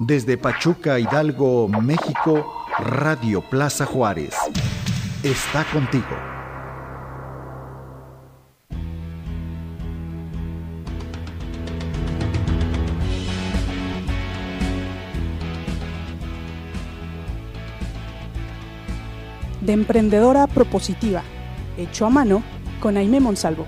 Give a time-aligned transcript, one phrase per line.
[0.00, 4.34] Desde Pachuca, Hidalgo, México, Radio Plaza Juárez.
[5.22, 6.04] Está contigo.
[19.60, 21.22] De emprendedora propositiva,
[21.78, 22.42] hecho a mano,
[22.80, 23.64] con Aime Monsalvo.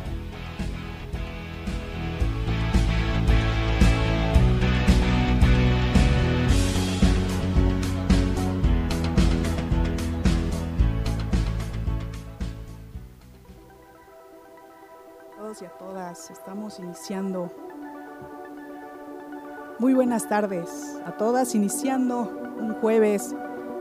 [20.17, 20.71] Buenas tardes
[21.05, 22.23] a todas, iniciando
[22.59, 23.35] un jueves,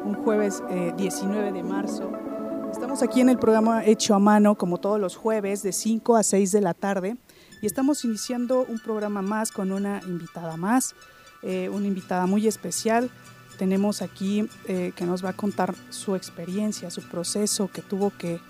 [0.04, 0.62] un jueves
[0.98, 2.12] 19 de marzo.
[2.70, 6.24] Estamos aquí en el programa Hecho a Mano, como todos los jueves, de 5 a
[6.24, 7.16] 6 de la tarde.
[7.62, 10.94] Y estamos iniciando un programa más con una invitada más,
[11.42, 13.10] eh, una invitada muy especial.
[13.58, 18.42] Tenemos aquí eh, que nos va a contar su experiencia, su proceso que tuvo que,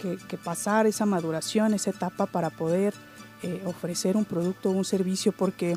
[0.00, 2.94] que, que pasar, esa maduración, esa etapa para poder
[3.42, 5.76] eh, ofrecer un producto o un servicio, porque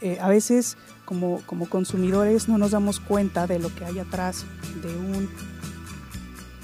[0.00, 4.44] eh, a veces como, como consumidores no nos damos cuenta de lo que hay atrás
[4.82, 5.28] de un,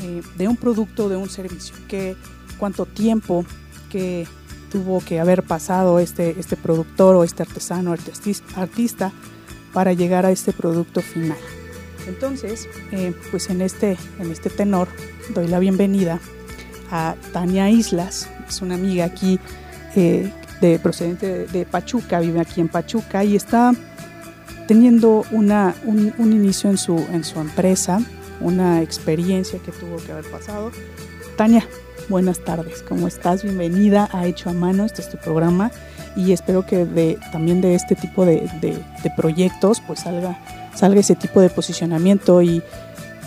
[0.03, 2.17] eh, de un producto, de un servicio, que
[2.59, 3.45] cuánto tiempo
[3.91, 4.27] que
[4.71, 9.13] tuvo que haber pasado este, este productor o este artesano, artis- artista,
[9.73, 11.39] para llegar a este producto final.
[12.07, 14.89] Entonces, eh, pues en este, en este tenor
[15.35, 16.21] doy la bienvenida
[16.91, 19.41] a Tania Islas, es una amiga aquí
[19.97, 20.31] eh,
[20.65, 23.73] de, procedente de, de Pachuca, vive aquí en Pachuca y está
[24.67, 28.01] teniendo una, un, un inicio en su, en su empresa,
[28.41, 30.73] una experiencia que tuvo que haber pasado.
[31.37, 31.67] Tania,
[32.09, 33.43] buenas tardes, ¿cómo estás?
[33.43, 35.71] Bienvenida a Hecho a Mano, este es tu programa
[36.17, 40.39] y espero que de, también de este tipo de, de, de proyectos pues salga,
[40.75, 42.63] salga ese tipo de posicionamiento y,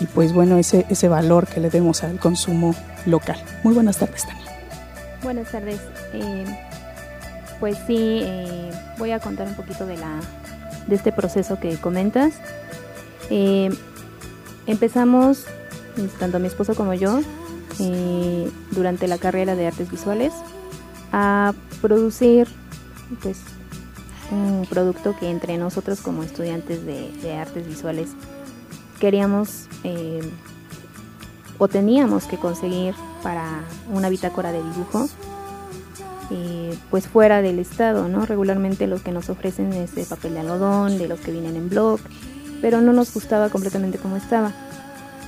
[0.00, 2.74] y pues bueno, ese, ese valor que le demos al consumo
[3.06, 3.36] local.
[3.62, 4.46] Muy buenas tardes, Tania.
[5.22, 5.80] Buenas tardes.
[6.14, 6.44] Eh,
[7.60, 10.20] pues sí, eh, voy a contar un poquito de la
[10.86, 12.34] de este proceso que comentas.
[13.30, 13.70] Eh,
[14.66, 15.44] empezamos,
[16.18, 17.20] tanto mi esposo como yo,
[17.80, 20.32] eh, durante la carrera de artes visuales,
[21.12, 21.52] a
[21.82, 22.48] producir
[23.22, 23.40] pues
[24.30, 28.10] un producto que entre nosotros como estudiantes de, artes visuales
[29.00, 29.68] queríamos
[31.56, 35.08] o teníamos que conseguir para una bitácora de dibujo
[36.30, 38.26] eh, pues fuera del estado, ¿no?
[38.26, 41.68] Regularmente lo que nos ofrecen es de papel de algodón, de los que vienen en
[41.68, 42.00] blog,
[42.60, 44.52] pero no nos gustaba completamente como estaba.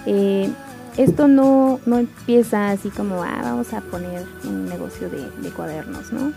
[0.06, 0.50] Eh,
[0.96, 6.12] esto no, no empieza así como, ah, vamos a poner un negocio de, de cuadernos,
[6.12, 6.32] ¿no?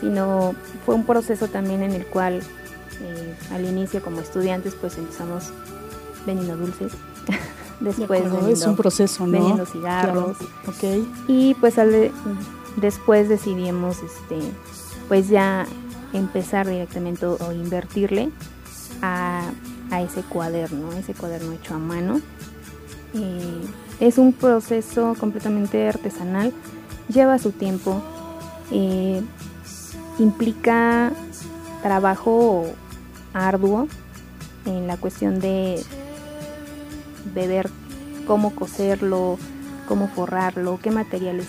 [0.00, 0.54] Sino
[0.86, 2.40] fue un proceso también en el cual
[3.02, 5.50] eh, al inicio como estudiantes pues empezamos
[6.26, 6.92] vendiendo dulces,
[7.80, 9.32] después De acuerdo, vendiendo, es un proceso, ¿no?
[9.32, 11.06] vendiendo cigarros, Claro, Ok.
[11.26, 12.12] y pues al
[12.80, 14.38] después decidimos este
[15.08, 15.66] pues ya
[16.12, 18.30] empezar directamente o, invertirle
[19.02, 19.50] a,
[19.90, 22.20] a ese cuaderno, ese cuaderno hecho a mano.
[23.14, 23.60] Eh,
[24.00, 26.52] es un proceso completamente artesanal,
[27.08, 28.02] lleva su tiempo,
[28.70, 29.22] eh,
[30.18, 31.12] implica
[31.82, 32.66] trabajo
[33.32, 33.88] arduo
[34.66, 35.82] en la cuestión de,
[37.34, 37.70] de ver
[38.26, 39.38] cómo coserlo,
[39.86, 41.46] cómo forrarlo, qué materiales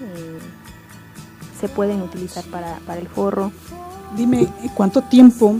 [0.00, 0.38] eh,
[1.60, 3.52] se pueden utilizar para, para el forro.
[4.16, 5.56] Dime, ¿cuánto tiempo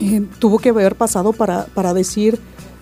[0.00, 2.38] eh, tuvo que haber pasado para, para decir,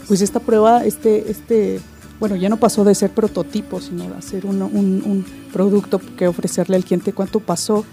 [0.08, 1.80] pues esta prueba, este, este,
[2.20, 6.26] bueno, ya no pasó de ser prototipo, sino de hacer un, un- un producto que
[6.28, 7.12] ofrecerle al cliente?
[7.12, 7.84] ¿Cuánto pasó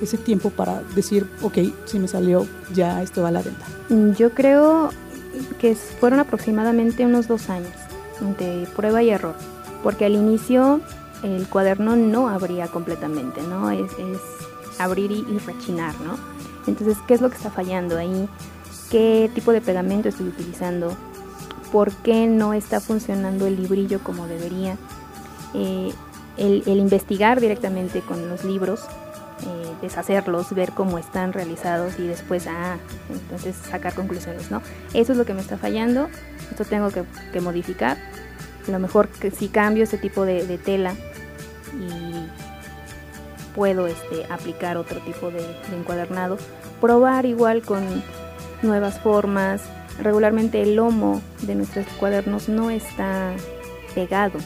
[0.00, 3.64] ese tiempo para decir, ok, si me salió, ya esto va a la venta?
[3.88, 4.90] Mm, Yo creo
[5.60, 7.72] que fueron aproximadamente unos dos años
[8.38, 9.34] de prueba y error,
[9.82, 10.80] porque al inicio
[11.22, 13.70] el cuaderno no abría completamente, ¿no?
[13.70, 14.18] Es, es
[14.78, 16.18] abrir y, y rechinar, ¿no?
[16.66, 18.28] Entonces, ¿qué es lo que está fallando ahí?
[18.90, 20.96] ¿Qué tipo de pegamento estoy utilizando?
[21.72, 24.76] ¿Por qué no está funcionando el librillo como debería?
[25.54, 25.92] Eh,
[26.36, 28.86] el, el investigar directamente con los libros
[29.42, 32.76] eh, deshacerlos, ver cómo están realizados y después, ah,
[33.08, 34.62] entonces sacar conclusiones, ¿no?
[34.94, 36.08] Eso es lo que me está fallando,
[36.50, 37.96] esto tengo que, que modificar.
[38.68, 40.94] A lo mejor que si cambio este tipo de, tela
[41.74, 42.28] y
[43.54, 46.38] puedo este, aplicar otro tipo de, de encuadernado,
[46.80, 47.82] probar igual con
[48.62, 49.62] nuevas formas.
[50.00, 53.32] Regularmente el lomo de nuestros cuadernos no está
[53.94, 54.38] pegado,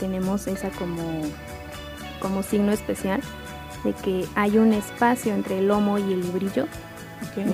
[0.00, 1.22] tenemos esa como,
[2.20, 3.20] como signo especial
[3.84, 6.66] de que hay un espacio entre el lomo y el librillo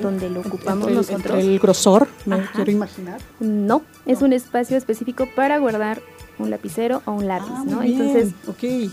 [0.01, 1.25] donde lo ocupamos nosotros.
[1.25, 3.21] Entre el grosor, me quiero imaginar.
[3.41, 6.01] No, es un espacio específico para guardar
[6.39, 7.83] un lapicero o un lápiz, ah, ¿no?
[7.83, 8.33] Entonces,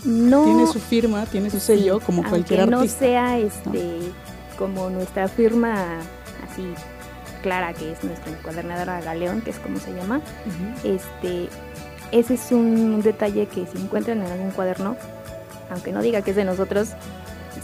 [0.04, 2.76] no tiene su firma, tiene su sello como cualquier artista.
[2.76, 3.98] no sea este
[4.58, 5.98] como nuestra firma
[6.48, 6.64] así
[7.42, 10.20] clara que es nuestra encuadernadora Galeón, que es como se llama.
[10.82, 11.48] Este
[12.12, 14.96] ese es un detalle que si encuentran en algún cuaderno,
[15.70, 16.90] aunque no diga que es de nosotros,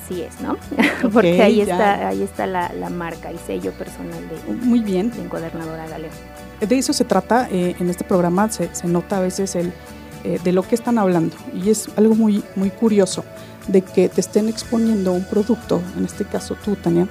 [0.08, 0.56] sí es, ¿no?
[1.12, 5.10] Porque ahí está, ahí está la, marca, el sello personal de, Muy bien.
[5.10, 6.12] de encuadernadora Galeón.
[6.60, 9.72] De eso se trata eh, en este programa, se, nota a veces el
[10.24, 13.24] eh, de lo que están hablando y es algo muy, muy curioso
[13.66, 17.08] de que te estén exponiendo un producto, en este caso tú, Tania,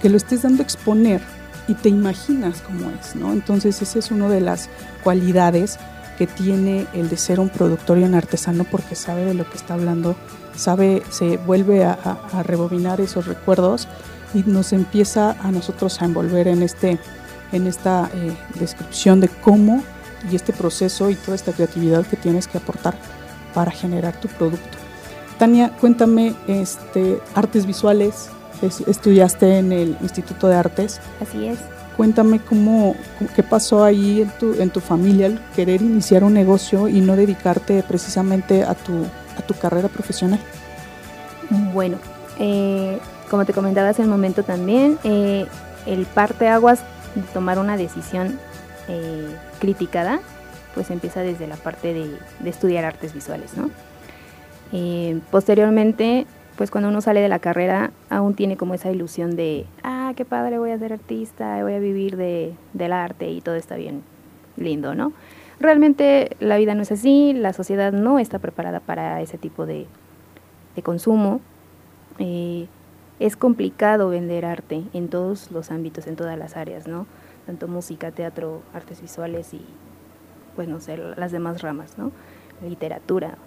[0.00, 1.20] que lo estés dando a exponer
[1.68, 3.32] y te imaginas cómo es, ¿no?
[3.32, 4.70] Entonces esa es una de las
[5.02, 5.78] cualidades
[6.18, 9.56] que tiene el de ser un productor y un artesano porque sabe de lo que
[9.56, 10.16] está hablando,
[10.56, 13.88] sabe, se vuelve a, rebobinar esos recuerdos
[14.32, 16.98] y nos empieza a nosotros a envolver en, este,
[17.52, 19.82] en esta eh, descripción de cómo
[20.30, 22.96] y este proceso y toda esta creatividad que tienes que aportar
[23.52, 24.78] para generar tu producto.
[25.38, 28.30] Tania, cuéntame, este, artes visuales,
[28.62, 31.00] estudiaste en el Instituto de Artes.
[31.20, 31.58] Así es.
[31.96, 32.96] Cuéntame cómo,
[33.36, 37.14] qué pasó ahí en tu, en tu familia al querer iniciar un negocio y no
[37.14, 39.04] dedicarte precisamente a tu,
[39.38, 40.40] a tu carrera profesional.
[41.72, 41.98] Bueno,
[42.38, 42.98] eh,
[43.30, 45.46] como te comentaba hace un momento también, eh,
[45.86, 46.80] el parte aguas
[47.14, 48.40] de tomar una decisión
[48.88, 49.28] eh,
[49.60, 50.20] criticada,
[50.74, 53.70] pues empieza desde la parte de, de estudiar artes visuales, ¿no?
[55.30, 56.26] posteriormente
[56.56, 60.24] pues cuando uno sale de la carrera aún tiene como esa ilusión de, ah, qué
[60.24, 64.02] padre, voy a ser artista, voy a vivir de, del arte y todo está bien
[64.56, 65.12] lindo, ¿no?
[65.60, 69.86] Realmente la vida no es así, la sociedad no está preparada para ese tipo de,
[70.82, 71.40] consumo.
[72.18, 72.66] Eh,
[73.20, 77.06] es complicado vender arte en todos los ámbitos, en todas las áreas, ¿no?
[77.46, 79.64] Tanto música, teatro, artes visuales y,
[80.56, 82.10] pues no sé, las demás ramas, ¿no?
[82.66, 83.38] Literatura.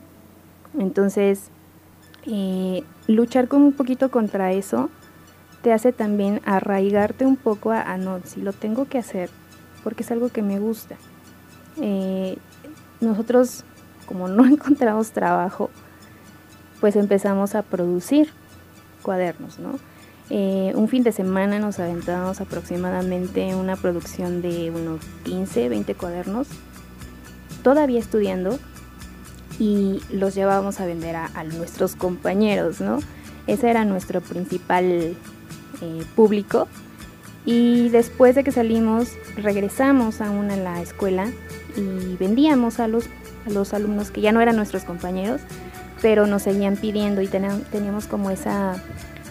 [0.77, 1.51] Entonces,
[2.25, 4.90] eh, luchar con un poquito contra eso
[5.62, 9.30] te hace también arraigarte un poco a, no, si lo tengo que hacer,
[9.84, 10.96] porque es algo que me gusta.
[11.81, 12.38] Eh,
[13.02, 13.64] nosotros,
[14.06, 15.69] como no encontramos trabajo,
[16.80, 18.30] pues empezamos a producir
[19.02, 19.80] cuadernos, ¿no?
[20.30, 26.48] Eh, un fin de semana nos aventamos aproximadamente una producción de unos 15, 20 cuadernos,
[27.64, 28.60] todavía estudiando,
[29.59, 33.00] y los llevábamos a vender a, nuestros compañeros, ¿no?
[33.48, 35.15] Ese era nuestro principal eh,
[36.15, 36.68] público.
[37.45, 41.31] Y después de que salimos, regresamos aún a la escuela
[41.75, 43.06] y vendíamos a los,
[43.45, 45.42] a los alumnos que ya no eran nuestros compañeros,
[46.01, 48.75] pero nos seguían pidiendo y teníamos como esa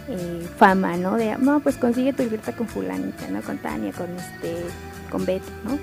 [0.09, 1.17] eh, fama, ¿no?
[1.17, 3.43] De, no, pues consigue tu libreta con fulanita, ¿no?
[3.43, 4.63] Con Tania, con, este,
[5.11, 5.79] con Betty, ¿no?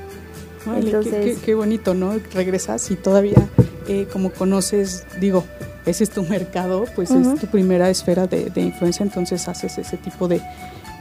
[0.75, 2.15] Entonces, qué, bonito, ¿no?
[2.33, 3.35] Regresas y todavía,
[3.87, 5.45] eh, como conoces, digo,
[5.85, 10.27] ese es tu mercado, pues es tu primera esfera de, influencia, entonces haces ese tipo
[10.27, 10.41] de,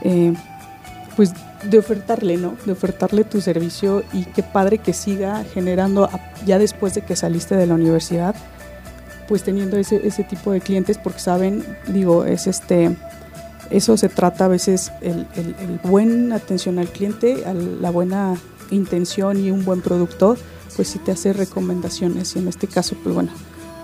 [0.01, 0.33] eh,
[1.15, 1.33] pues,
[1.69, 2.55] de ofertarle, ¿no?
[2.65, 6.09] De ofertarle tu servicio y qué padre que siga generando,
[6.45, 8.35] ya después de que saliste de la universidad,
[9.27, 12.95] pues teniendo ese, ese tipo de clientes, porque saben, digo, es este
[13.69, 17.43] eso se trata a veces el, el, el buen atención al cliente,
[17.81, 18.35] la buena
[18.69, 20.37] intención y un buen productor,
[20.75, 22.35] pues si te hace recomendaciones.
[22.35, 23.31] Y en este caso, pues bueno,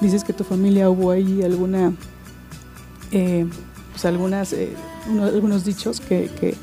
[0.01, 1.93] dices que tu familia hubo ahí alguna,
[3.11, 3.45] eh,
[3.91, 4.73] pues algunas, eh,
[5.21, 6.55] algunos dichos que, que,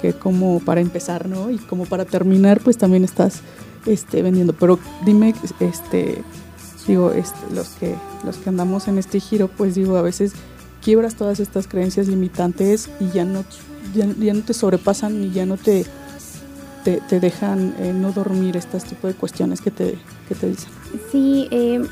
[0.00, 1.50] que, como para empezar, ¿no?
[1.50, 3.40] Y como para terminar, pues también estás
[3.86, 4.52] este, vendiendo.
[4.52, 6.22] Pero dime, este,
[6.86, 10.32] digo, este, los, que, los que andamos en este giro, pues digo, a veces
[10.82, 13.44] quiebras todas estas creencias limitantes y ya no,
[13.94, 15.86] ya, ya no te sobrepasan y ya no te
[16.84, 19.98] te, dejan eh, no dormir estas tipo de cuestiones que te,
[20.28, 20.70] que te dicen.
[21.10, 21.82] Sí, eh,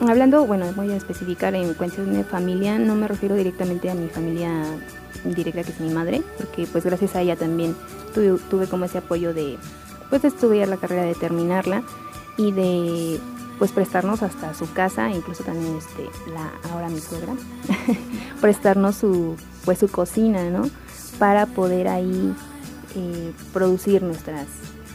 [0.00, 4.08] hablando, bueno, voy a especificar en cuestiones de familia, no me refiero directamente a mi
[4.08, 4.50] familia
[5.24, 7.76] directa que es mi madre, porque pues gracias a ella también
[8.14, 9.58] tuve, tuve como ese apoyo de
[10.10, 11.82] pues estudiar la carrera, de terminarla
[12.36, 13.20] y de
[13.58, 16.02] pues prestarnos hasta su casa, incluso también este
[16.32, 17.34] la ahora mi suegra,
[18.40, 20.68] prestarnos su pues su cocina, ¿no?
[21.18, 22.34] Para poder ahí
[22.94, 24.46] eh, producir nuestras,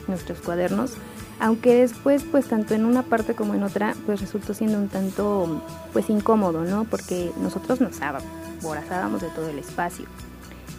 [0.08, 0.94] nuestros cuadernos,
[1.40, 5.62] aunque después pues tanto en una parte como en otra pues resultó siendo un tanto
[5.94, 6.86] pues incómodo, ¿no?
[6.86, 10.06] Porque nosotros nos aborazábamos de todo el espacio.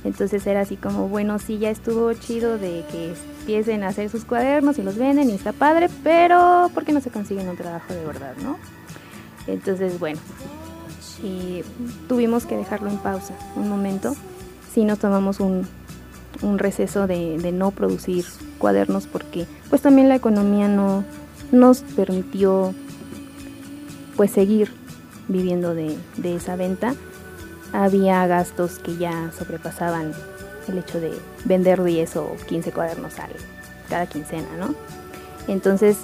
[0.04, 4.24] Entonces era así como, bueno, sí, ya estuvo chido de que empiecen a hacer sus
[4.24, 7.92] cuadernos y los venden y está padre, pero ¿por qué no se consiguen un trabajo
[7.92, 8.58] de verdad, no?
[9.46, 10.20] Entonces, bueno,
[12.06, 14.14] tuvimos que dejarlo en pausa un momento.
[14.72, 15.66] Sí nos tomamos un,
[16.42, 18.24] un receso de, no producir
[18.58, 21.04] cuadernos porque pues también la economía no
[21.52, 22.74] nos permitió
[24.16, 24.72] pues seguir
[25.28, 26.94] viviendo de, esa venta.
[27.72, 30.12] Había gastos que ya sobrepasaban
[30.68, 31.12] el hecho de
[31.44, 33.30] vender 10 o 15 cuadernos al,
[33.88, 34.74] cada quincena, ¿no?
[35.46, 35.98] Entonces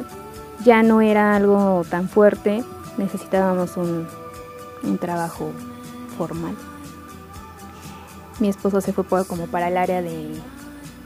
[0.65, 2.65] ya no era algo tan fuerte,
[2.99, 4.07] necesitábamos un
[4.99, 5.51] trabajo
[6.17, 6.55] formal.
[8.41, 10.41] Mi esposo se fue como para el área de,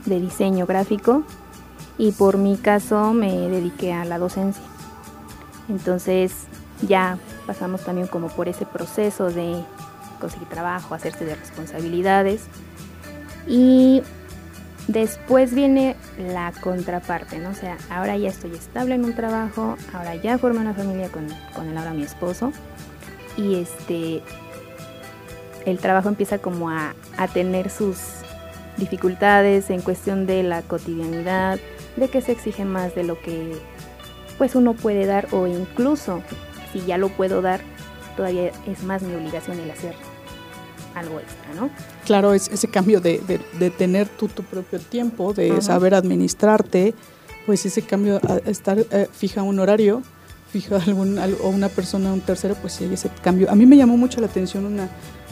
[0.05, 1.23] diseño gráfico
[1.97, 4.63] y por mi caso me dediqué a la docencia.
[5.67, 6.47] Entonces
[6.81, 9.63] ya pasamos también como por ese proceso de
[10.19, 12.41] conseguir trabajo, hacerse de responsabilidades
[13.47, 14.01] y
[14.87, 17.51] después viene la contraparte, ¿no?
[17.51, 21.27] O sea, ahora ya estoy estable en un trabajo, ahora ya formé una familia con,
[21.55, 22.51] con el ahora mi esposo
[23.37, 24.23] y este
[25.69, 27.97] el trabajo empieza como a, a tener sus
[28.77, 31.59] dificultades en cuestión de la cotidianidad,
[31.95, 33.53] de que se exige más de lo que
[34.37, 36.23] pues uno puede dar o incluso
[36.71, 37.61] si ya lo puedo dar,
[38.15, 39.93] todavía es más mi obligación el hacer
[40.95, 41.69] algo extra, ¿no?
[42.05, 43.21] Claro, es ese cambio de,
[43.59, 46.93] de, tener tú tu propio tiempo, de saber administrarte,
[47.45, 50.01] pues ese cambio a estar eh, fija un horario,
[50.51, 53.49] fija algún, o una persona, un tercero, pues sí ese cambio.
[53.51, 54.89] A mí me llamó mucho la atención una,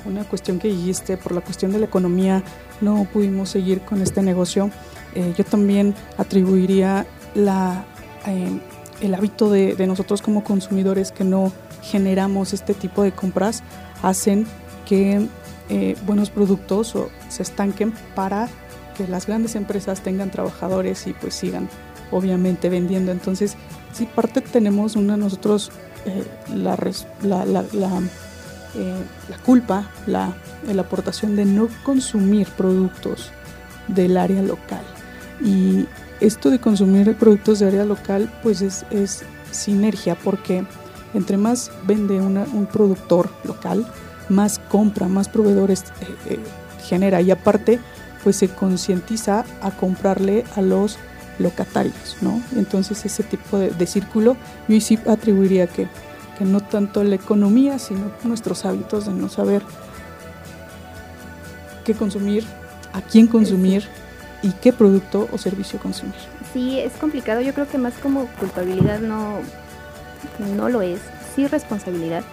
[0.07, 2.43] una cuestión que dijiste, por la cuestión de la economía
[2.81, 4.71] no pudimos seguir con este negocio.
[5.15, 7.85] Eh, yo también atribuiría la,
[8.25, 8.59] eh,
[9.01, 13.63] el hábito de, nosotros como consumidores que no generamos este tipo de compras,
[14.01, 14.47] hacen
[14.85, 15.27] que
[15.69, 16.95] eh, buenos productos
[17.29, 18.47] se estanquen para
[18.97, 21.69] que las grandes empresas tengan trabajadores y pues sigan
[22.09, 23.11] obviamente vendiendo.
[23.11, 23.55] Entonces,
[23.93, 25.71] sí, parte tenemos una nosotros
[26.55, 26.77] la,
[27.21, 28.01] la, la
[28.77, 28.95] eh,
[29.29, 30.33] la culpa, la,
[30.71, 33.31] la aportación de no consumir productos
[33.87, 34.83] del área local.
[35.43, 35.85] Y
[36.19, 40.65] esto de consumir productos de área local, pues es, es sinergia, porque
[41.13, 43.85] entre más vende un productor local,
[44.29, 46.39] más compra, más proveedores eh, eh,
[46.85, 47.79] genera y aparte,
[48.23, 50.97] pues se concientiza a comprarle a los
[51.39, 52.41] locatarios, ¿no?
[52.55, 54.35] Entonces ese tipo de, de círculo
[54.67, 55.87] yo sí atribuiría que
[56.37, 59.63] que no tanto la economía, sino nuestros hábitos de no saber
[61.83, 62.45] qué consumir,
[62.93, 63.87] a quién consumir
[64.43, 66.15] y qué producto o servicio consumir.
[66.53, 67.41] Sí, es complicado.
[67.41, 69.39] Yo creo que más como culpabilidad no,
[70.55, 70.99] no lo es.
[71.35, 72.23] Sí responsabilidad.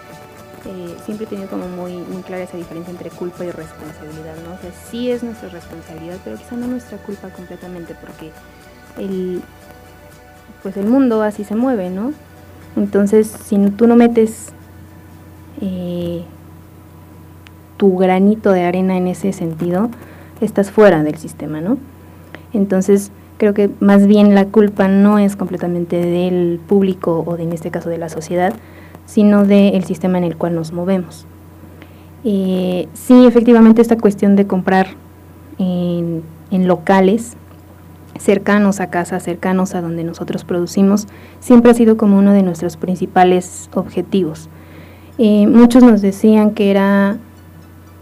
[0.67, 4.55] Eh, siempre he tenido como muy, muy clara esa diferencia entre culpa y responsabilidad, ¿no?
[4.55, 8.33] O sea, sí es nuestra responsabilidad, pero quizá no nuestra culpa completamente, porque
[8.99, 9.43] el,
[10.63, 12.13] pues el mundo así se mueve, ¿no?
[12.77, 14.53] Entonces, si tú no metes
[15.61, 16.25] eh,
[17.77, 19.91] tu granito de arena en ese sentido,
[20.41, 21.79] estás fuera del sistema, ¿no?
[22.53, 27.53] Entonces, creo que más bien la culpa no es completamente del público o de, en
[27.53, 28.55] este caso de la sociedad,
[29.07, 31.27] sino del sistema en el cual nos movemos.
[32.25, 34.89] Eh, sí, efectivamente, esta cuestión de comprar
[35.59, 37.37] en, en locales
[38.19, 41.07] cercanos a casa, cercanos a donde nosotros producimos,
[41.41, 44.49] siempre ha sido como uno de nuestros principales objetivos.
[45.19, 47.19] Eh, muchos nos decían que era,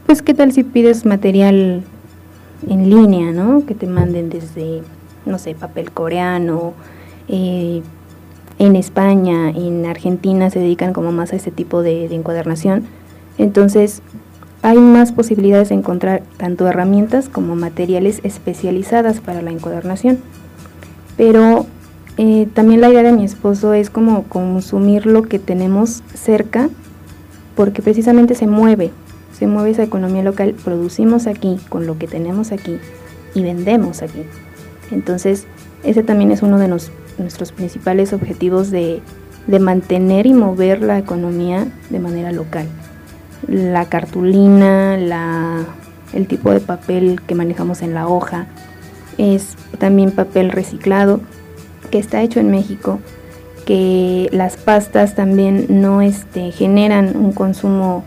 [0.07, 1.83] pues, ¿qué tal si pides material
[2.69, 3.67] en línea, ¿no?
[3.67, 4.83] Que te manden desde,
[5.27, 6.73] no sé, papel coreano.
[7.29, 7.83] Eh,
[8.59, 12.85] en España, en Argentina se dedican como más a ese tipo de, de encuadernación.
[13.39, 14.03] Entonces,
[14.63, 20.19] hay más posibilidades de encontrar tanto herramientas como materiales especializadas para la encuadernación.
[21.17, 21.67] Pero
[22.17, 26.71] eh, también la idea de mi esposo es como consumir lo que tenemos cerca,
[27.57, 28.93] porque precisamente se mueve,
[29.37, 32.79] se mueve esa economía local, producimos aquí con lo que tenemos aquí
[33.35, 34.23] y vendemos aquí.
[34.93, 35.47] Entonces,
[35.83, 39.03] ese también es uno de nuestros principales objetivos de
[39.59, 42.67] mantener y mover la economía de manera local
[43.49, 45.65] la cartulina, la,
[46.13, 48.47] el tipo de papel que manejamos en la hoja,
[49.19, 51.21] es también papel reciclado
[51.91, 53.01] que está hecho en México,
[53.67, 58.05] que las pastas también no este, generan un consumo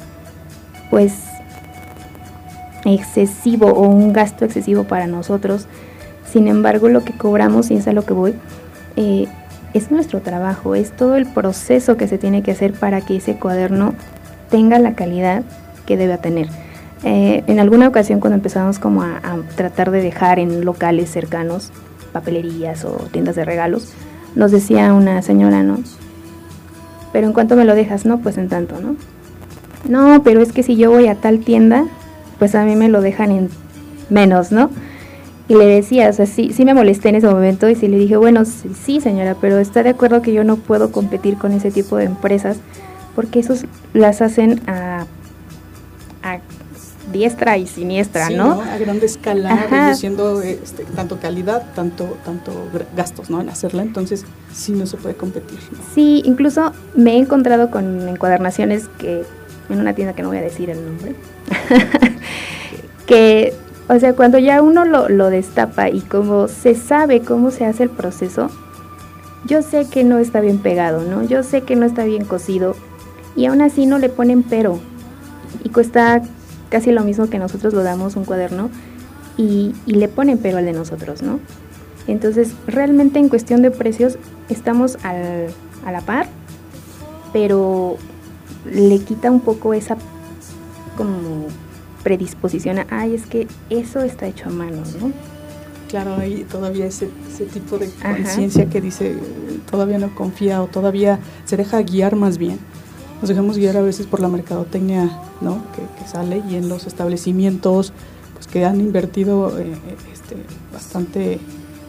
[0.90, 1.14] pues
[2.86, 5.68] excesivo o un gasto excesivo para nosotros.
[6.32, 8.36] Sin embargo, lo que cobramos, y es a lo que voy,
[8.96, 9.28] eh,
[9.74, 13.36] es nuestro trabajo, es todo el proceso que se tiene que hacer para que ese
[13.36, 13.94] cuaderno
[14.56, 15.44] tenga la calidad
[15.86, 16.48] que debe tener.
[17.04, 19.20] Eh, en alguna ocasión cuando empezamos como a,
[19.58, 21.74] tratar de dejar en locales cercanos,
[22.14, 23.92] papelerías o tiendas de regalos,
[24.34, 25.80] nos decía una señora, ¿no?
[27.12, 28.96] Pero en cuanto me lo dejas, no, pues en tanto, ¿no?
[29.90, 31.84] No, pero es que si yo voy a tal tienda,
[32.40, 33.50] pues a mí me lo dejan en
[34.10, 34.70] menos, ¿no?
[35.50, 37.98] Y le decía, o sea, sí, sí me molesté en ese momento y sí le
[37.98, 41.72] dije, bueno, sí, señora, pero está de acuerdo que yo no puedo competir con ese
[41.72, 42.58] tipo de empresas
[43.16, 45.06] porque esos las hacen a,
[46.22, 46.40] a
[47.12, 48.62] diestra y siniestra, ¿no?
[48.62, 52.52] A grande escala, reduciendo este, tanto calidad, tanto, tanto
[52.96, 53.42] gastos, ¿no?
[53.42, 55.60] En hacerla, entonces sí no se puede competir.
[55.94, 59.24] Sí, incluso me he encontrado con encuadernaciones que,
[59.70, 61.16] en una tienda que no voy a decir el nombre,
[63.06, 63.54] que,
[63.88, 67.84] o sea, cuando ya uno lo, lo destapa y como se sabe cómo se hace
[67.84, 68.50] el proceso,
[69.46, 71.24] yo sé que no está bien pegado, ¿no?
[71.24, 72.76] Yo sé que no está bien cocido
[73.36, 74.80] y aún así no le ponen pero
[75.64, 76.22] y cuesta
[76.70, 78.70] casi lo mismo que nosotros lo damos un cuaderno
[79.38, 81.40] y, le ponen pero al de nosotros, ¿no?
[82.08, 85.48] Entonces, realmente en cuestión de precios estamos al,
[85.86, 86.28] a la par,
[87.34, 87.98] pero
[88.72, 89.98] le quita un poco esa
[90.96, 91.48] como
[92.04, 95.12] predisposición a, ay, es que eso está hecho a mano, ¿no?
[95.90, 99.16] Claro, hay todavía ese, ese tipo de conciencia que dice,
[99.70, 102.60] todavía no confía o todavía se deja guiar más bien
[103.26, 105.10] nos dejamos guiar a veces por la mercadotecnia
[105.42, 105.64] ¿no?
[105.74, 107.92] que, sale y en los establecimientos
[108.36, 109.74] pues, que han invertido eh,
[110.14, 110.36] este,
[110.72, 111.40] bastante,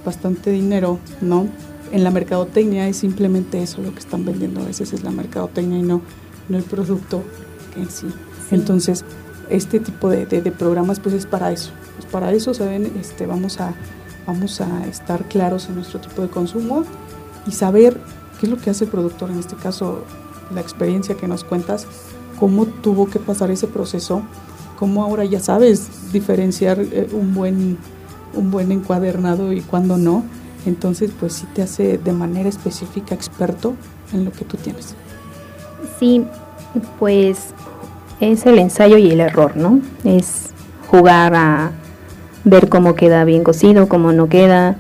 [0.03, 1.47] bastante dinero ¿no?
[1.93, 5.79] en la mercadotecnia es simplemente eso lo que están vendiendo a veces es la mercadotecnia
[5.79, 6.01] y no,
[6.49, 7.23] no el producto
[7.77, 8.07] en sí.
[8.51, 9.05] Entonces,
[9.51, 11.71] este tipo de, de, programas pues es para eso.
[11.97, 12.91] Pues para eso, ¿saben?
[12.99, 13.75] Este, vamos, a,
[14.27, 16.85] vamos a estar claros en nuestro tipo de consumo
[17.47, 18.01] y saber
[18.41, 20.03] qué es lo que hace el productor, en este caso
[20.55, 21.87] la experiencia que nos cuentas,
[22.39, 24.23] cómo tuvo que pasar ese proceso,
[24.79, 27.79] cómo ahora ya sabes diferenciar eh, un buen,
[28.35, 30.25] un buen encuadernado y cuándo no.
[30.67, 33.75] Entonces, pues sí te hace de manera específica experto
[34.13, 34.95] en lo que tú tienes.
[35.99, 36.25] Sí,
[36.99, 37.55] pues
[38.21, 39.81] es el ensayo y el error, ¿no?
[40.05, 40.51] Es
[40.89, 41.73] jugar a
[42.45, 44.77] ver cómo queda bien cocido, cómo no queda,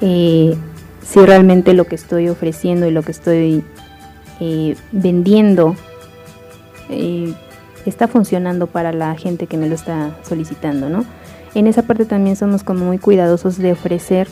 [0.00, 0.56] eh,
[1.06, 3.64] si realmente lo que estoy ofreciendo y lo que estoy
[4.92, 5.76] vendiendo
[6.88, 7.34] eh,
[7.86, 11.04] está funcionando para la gente que me lo está solicitando, ¿no?
[11.54, 14.28] En esa parte también somos como muy cuidadosos de ofrecer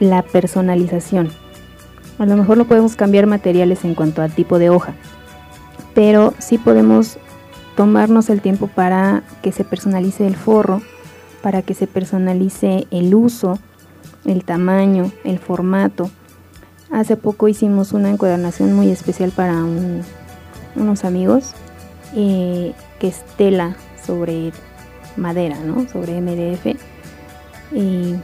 [0.00, 1.30] la personalización.
[2.18, 4.94] A lo mejor no podemos cambiar materiales en cuanto al tipo de hoja,
[5.94, 7.18] pero sí podemos
[7.76, 10.82] tomarnos el tiempo para que se personalice el forro,
[11.42, 13.58] para que se personalice el uso,
[14.24, 16.10] el tamaño, el formato
[16.92, 19.64] Hace poco hicimos una encuadernación muy especial para
[20.76, 21.52] unos amigos,
[22.14, 24.52] eh, que es tela sobre
[25.16, 25.88] madera, ¿no?
[25.88, 26.76] Sobre MDF.
[27.72, 28.14] Y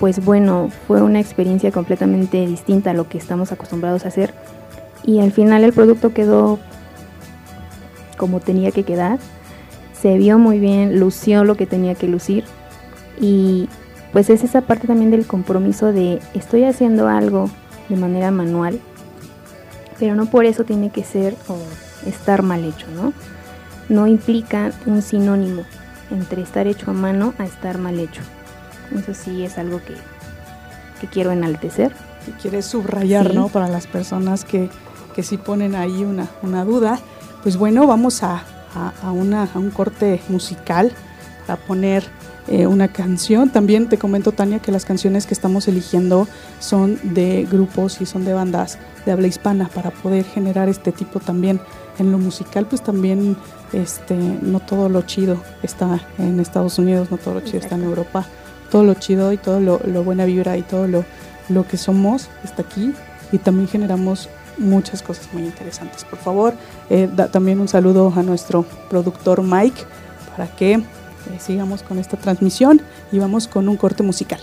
[0.00, 4.34] pues bueno, fue una experiencia completamente distinta a lo que estamos acostumbrados a hacer.
[5.04, 6.58] Y al final el producto quedó
[8.16, 9.20] como tenía que quedar.
[9.92, 12.42] Se vio muy bien, lució lo que tenía que lucir.
[13.20, 13.68] Y
[14.12, 17.48] pues es esa parte también del compromiso de estoy haciendo algo
[17.90, 18.80] de manera manual,
[19.98, 21.58] pero no por eso tiene que ser o
[22.06, 23.12] estar mal hecho, ¿no?
[23.90, 25.64] No implica un sinónimo
[26.10, 28.22] entre estar hecho a mano a estar mal hecho.
[28.96, 29.96] Eso sí es algo que,
[31.08, 31.92] quiero enaltecer.
[32.24, 33.48] Que quieres subrayar, ¿no?
[33.48, 34.68] Para las personas que,
[35.14, 36.98] que sí ponen ahí una, una duda.
[37.42, 38.42] Pues bueno, vamos a,
[39.02, 40.92] a, una, a un corte musical
[41.46, 42.04] para poner
[42.50, 43.50] eh, una canción.
[43.50, 46.26] También te comento, Tania, que las canciones que estamos eligiendo
[46.58, 51.20] son de grupos y son de bandas de habla hispana para poder generar este tipo
[51.20, 51.60] también
[52.00, 53.36] en lo musical, pues también
[53.72, 57.84] este, no todo lo chido está en Estados Unidos, no todo lo chido está en
[57.84, 58.26] Europa,
[58.68, 61.04] todo lo chido y todo lo, buena vibra y todo lo,
[61.50, 62.92] lo que somos está aquí
[63.30, 66.04] y también generamos muchas cosas muy interesantes.
[66.04, 66.54] Por favor,
[66.88, 69.82] eh, también un saludo a nuestro productor Mike
[70.30, 70.82] para que
[71.38, 72.80] sigamos con esta transmisión
[73.12, 74.40] y vamos con un corte musical.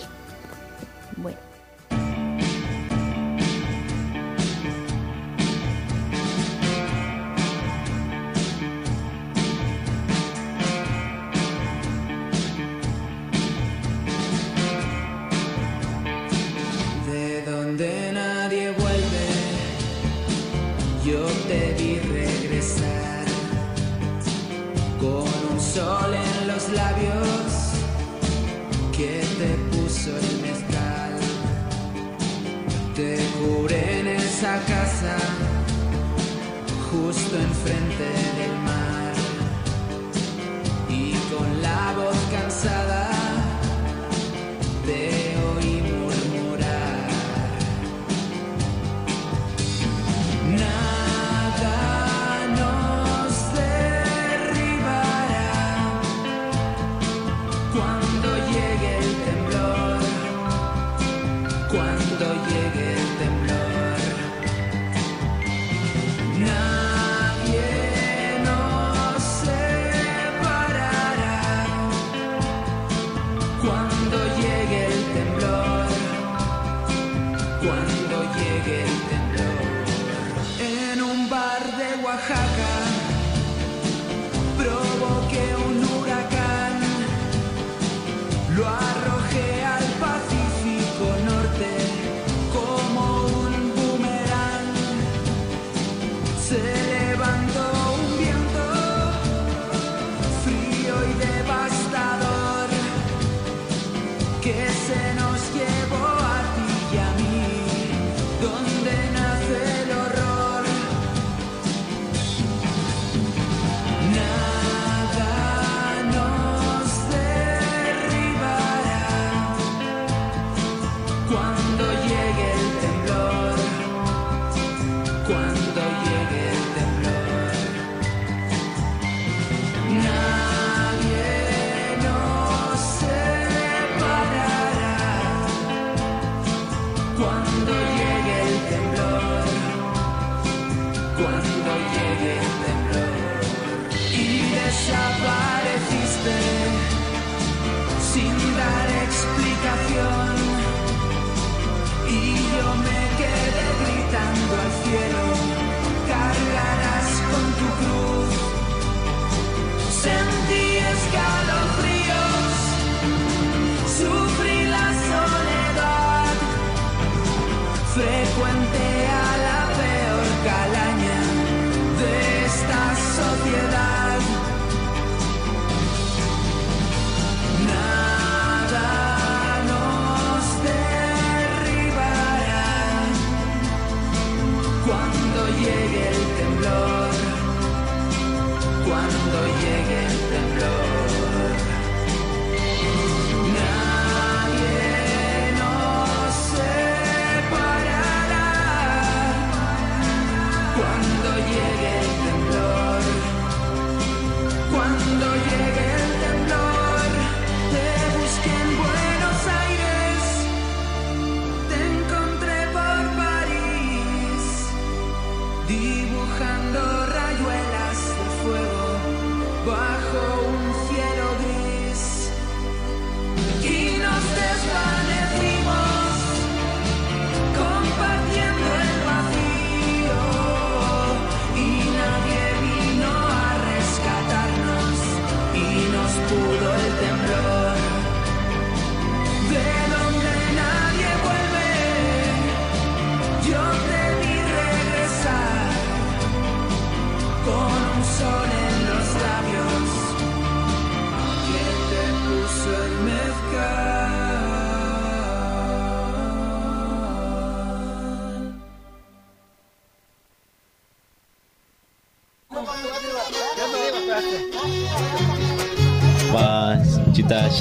[37.30, 38.37] Llegue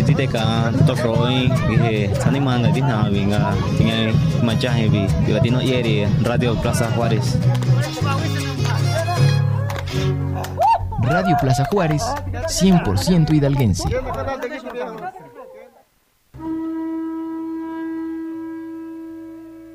[0.04, 4.14] te ka to roi ge sani manga di na vinga tinga
[4.46, 7.38] machahe vi latino yeri Radio Plaza Juárez
[11.02, 12.04] Radio Plaza Juárez
[12.48, 13.90] 100% hidalguense.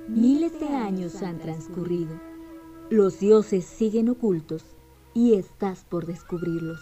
[0.08, 2.14] Miles de años han transcurrido.
[2.90, 4.62] Los dioses siguen ocultos
[5.14, 6.80] y estás por descubrirlos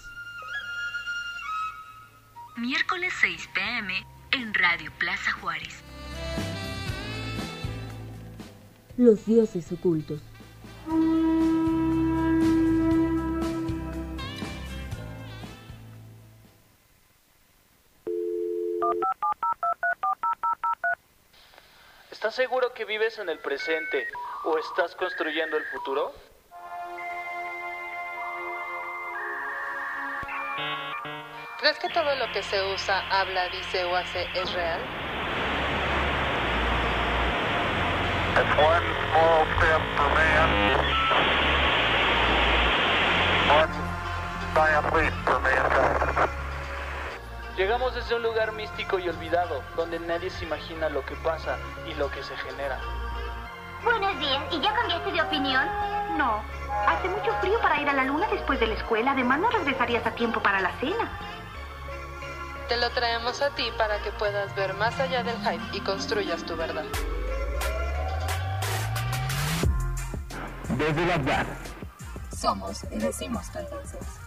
[2.61, 5.83] miércoles 6 pm en Radio Plaza Juárez.
[8.99, 10.21] Los dioses ocultos.
[22.13, 24.07] ¿Estás seguro que vives en el presente
[24.45, 26.13] o estás construyendo el futuro?
[31.61, 34.81] ¿Crees que todo lo que se usa, habla, dice o hace es real?
[47.59, 51.93] Llegamos desde un lugar místico y olvidado, donde nadie se imagina lo que pasa y
[51.93, 52.81] lo que se genera.
[53.85, 55.69] Buenos días, ¿y ya cambiaste de opinión?
[56.17, 56.43] No,
[56.87, 60.07] hace mucho frío para ir a la luna después de la escuela, además no regresarías
[60.07, 61.11] a tiempo para la cena.
[62.71, 66.45] Te lo traemos a ti para que puedas ver más allá del hype y construyas
[66.45, 66.85] tu verdad.
[70.79, 71.47] Desde la verdad.
[72.41, 74.20] Somos y decimos tendencias.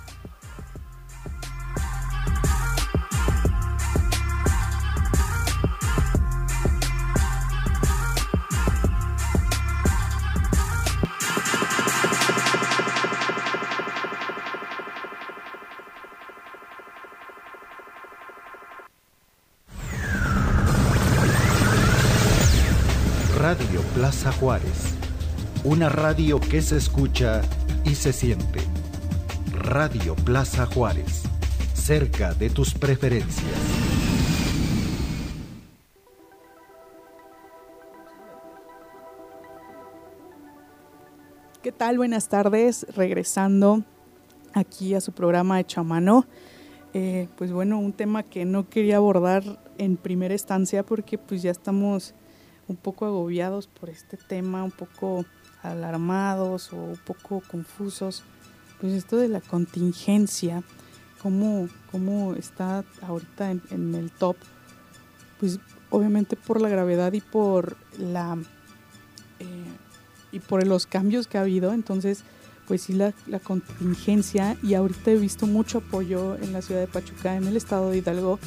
[24.03, 24.95] Plaza Juárez,
[25.63, 27.41] una radio que se escucha
[27.85, 28.59] y se siente.
[29.53, 31.23] Radio Plaza Juárez,
[31.73, 33.47] cerca de tus preferencias.
[41.61, 41.95] ¿Qué tal?
[41.95, 43.83] Buenas tardes, regresando
[44.51, 46.25] aquí a su programa Hecho a Mano.
[46.93, 49.43] Eh, pues bueno, un tema que no quería abordar
[49.77, 52.13] en primera instancia porque pues ya estamos
[52.67, 55.25] un poco agobiados por este tema, un poco
[55.61, 58.23] alarmados o un poco confusos,
[58.79, 60.63] pues esto de la contingencia,
[61.21, 64.35] cómo, cómo está ahorita en, el top,
[65.39, 68.37] pues obviamente por la gravedad y por la
[69.39, 69.45] eh,
[70.31, 72.23] y por los cambios que ha habido, entonces
[72.67, 76.87] pues sí la, la, contingencia y ahorita he visto mucho apoyo en la ciudad de
[76.87, 78.39] Pachuca, en el estado de Hidalgo,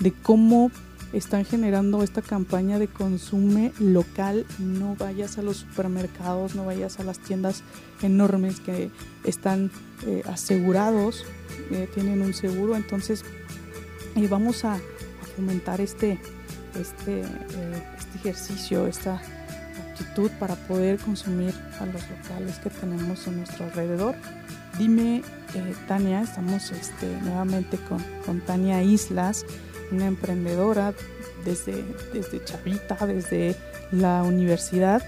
[0.00, 0.70] de cómo
[1.12, 7.04] están generando esta campaña de consume local, no vayas a los supermercados, no vayas a
[7.04, 7.62] las tiendas
[8.02, 8.90] enormes que
[9.24, 9.70] están
[10.06, 11.24] eh, asegurados,
[11.70, 13.24] eh, tienen un seguro, entonces
[14.16, 14.78] eh, vamos a,
[15.36, 16.18] fomentar este,
[16.78, 19.22] este, este ejercicio, esta
[19.90, 24.16] actitud para poder consumir a los locales que tenemos en nuestro alrededor.
[24.76, 25.22] Dime,
[25.86, 29.46] Tania, estamos este, nuevamente con, con Tania Islas
[29.92, 30.94] una emprendedora
[31.44, 33.56] desde, desde chavita, desde
[33.92, 35.02] la universidad,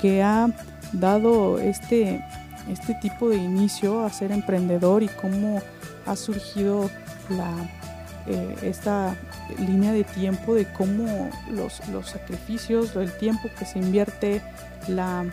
[0.00, 0.48] que ha
[0.92, 2.24] dado este,
[2.68, 5.62] este tipo de inicio a ser emprendedor y cómo
[6.06, 6.90] ha surgido
[8.26, 9.16] eh, esta
[9.58, 14.42] línea de tiempo de cómo los, los sacrificios, el tiempo que se invierte,
[14.88, 15.24] la,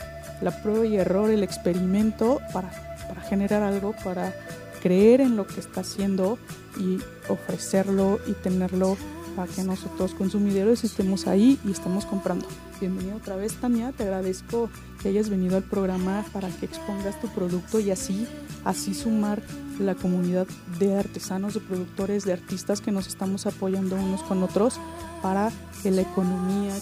[0.41, 2.69] la prueba y error, el experimento para,
[3.07, 4.33] para generar algo, para
[4.81, 6.39] creer en lo que está haciendo
[6.81, 8.97] y ofrecerlo y tenerlo
[9.35, 12.47] para que nosotros consumidores estemos ahí y estemos comprando.
[12.79, 14.69] Bienvenido otra vez Tania, te agradezco
[15.01, 18.27] que hayas venido al programa para que expongas tu producto y así,
[18.65, 19.41] así sumar
[19.79, 20.47] la comunidad
[20.79, 24.79] de artesanos, de productores, de artistas que nos estamos apoyando unos con otros
[25.21, 25.51] para
[25.83, 26.73] que la economía,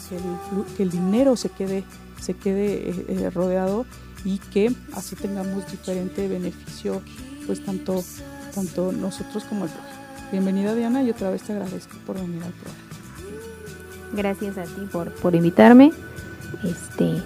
[0.78, 1.84] que el, dinero se quede,
[2.22, 3.86] se quede eh, eh, rodeado
[4.24, 7.02] y que así tengamos diferente beneficio
[7.46, 8.04] pues tanto,
[8.54, 9.89] tanto nosotros como el programa.
[10.32, 12.84] Bienvenida Diana y otra vez te agradezco por venir al programa.
[14.14, 15.92] Gracias a ti por, por invitarme,
[16.64, 17.22] este,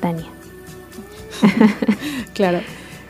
[0.00, 0.26] Tania.
[2.34, 2.60] claro.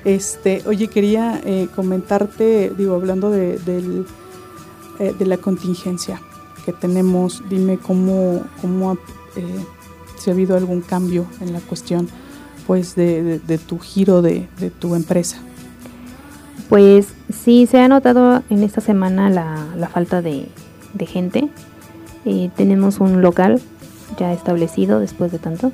[0.05, 3.59] Este, oye, quería eh, comentarte, digo, hablando de,
[4.99, 6.21] eh, de la contingencia
[6.65, 8.95] que tenemos, dime cómo, cómo
[9.37, 9.65] eh,
[10.19, 12.09] si ha habido algún cambio en la cuestión
[12.67, 15.43] pues de, de tu giro de, tu empresa.
[16.71, 17.09] Pues
[17.45, 20.47] sí, se ha notado en esta semana la, falta de,
[21.01, 21.49] gente.
[22.25, 23.61] Eh, tenemos un local
[24.17, 25.73] ya establecido después de tanto.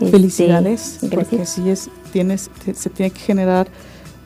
[0.00, 3.68] Este, Felicidades, porque sí es, tienes, se tiene que generar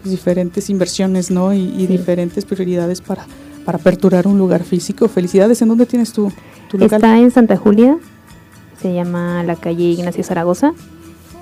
[0.02, 1.52] diferentes inversiones, ¿no?
[1.52, 3.26] Y, diferentes prioridades para,
[3.66, 5.08] para aperturar un lugar físico.
[5.08, 6.32] Felicidades, ¿en dónde tienes tu,
[6.70, 6.96] tu local?
[7.02, 7.98] Está en Santa Julia,
[8.80, 10.72] se llama la calle Ignacio Zaragoza.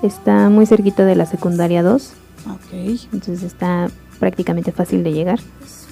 [0.03, 2.11] Está muy cerquita de la secundaria 2.
[2.47, 2.99] Ok.
[3.13, 3.89] Entonces está
[4.21, 5.39] prácticamente fácil de llegar.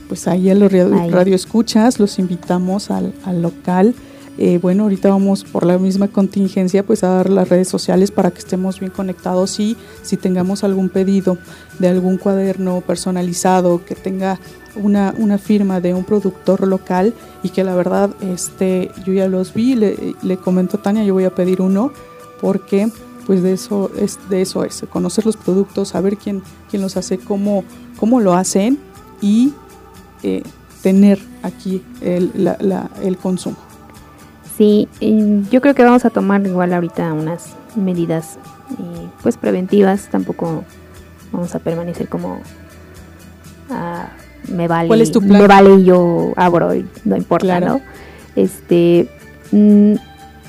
[0.07, 3.95] Pues ahí a los radio, escuchas, los invitamos al, local.
[4.37, 8.31] Eh, bueno, ahorita vamos por la misma contingencia, pues a dar las redes sociales para
[8.31, 11.37] que estemos bien conectados y si tengamos algún pedido
[11.79, 14.39] de algún cuaderno personalizado que tenga
[14.75, 17.13] una, una firma de un productor local
[17.43, 21.15] y que la verdad este, yo ya los vi, le, le comento a Tania, yo
[21.15, 21.91] voy a pedir uno
[22.39, 22.89] porque
[23.29, 27.19] pues de eso es, de eso es, conocer los productos, saber quién, quién los hace,
[27.19, 27.63] cómo,
[27.99, 28.79] cómo lo hacen
[29.21, 29.53] y
[30.23, 30.43] eh,
[30.81, 32.31] tener aquí el,
[33.03, 33.57] el consumo.
[34.57, 34.87] Sí,
[35.51, 38.37] yo creo que vamos a tomar igual ahorita unas medidas
[38.71, 40.63] eh, pues preventivas, tampoco
[41.31, 42.41] vamos a permanecer como
[43.69, 44.09] ah,
[44.47, 44.89] me vale,
[45.21, 47.81] me vale y yo abro y no importa, ¿no?
[48.35, 49.09] Este
[49.51, 49.95] mm,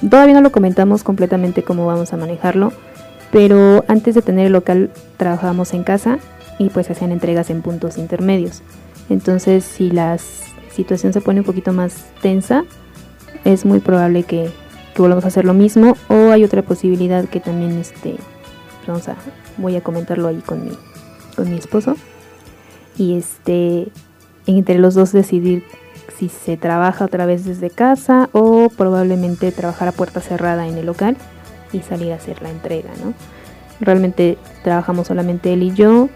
[0.09, 2.73] todavía no lo comentamos completamente cómo vamos a manejarlo,
[3.31, 6.19] pero antes de tener el local trabajábamos en casa
[6.61, 8.61] y pues se hacían entregas en puntos intermedios.
[9.09, 10.19] Entonces, si la
[10.71, 12.65] situación se pone un poquito más tensa,
[13.45, 14.51] es muy probable que,
[14.95, 18.17] que volvamos a hacer lo mismo o hay otra posibilidad que también este
[18.87, 19.17] vamos a
[19.57, 20.73] voy a comentarlo ahí con mi
[21.35, 21.97] con mi esposo
[22.99, 23.89] y este
[24.47, 25.65] entre los dos decidir
[26.19, 30.85] si se trabaja otra vez desde casa o probablemente trabajar a puerta cerrada en el
[30.87, 31.17] local
[31.73, 33.15] y salir a hacer la entrega, ¿no?
[33.81, 36.11] Realmente trabajamos solamente él y yo,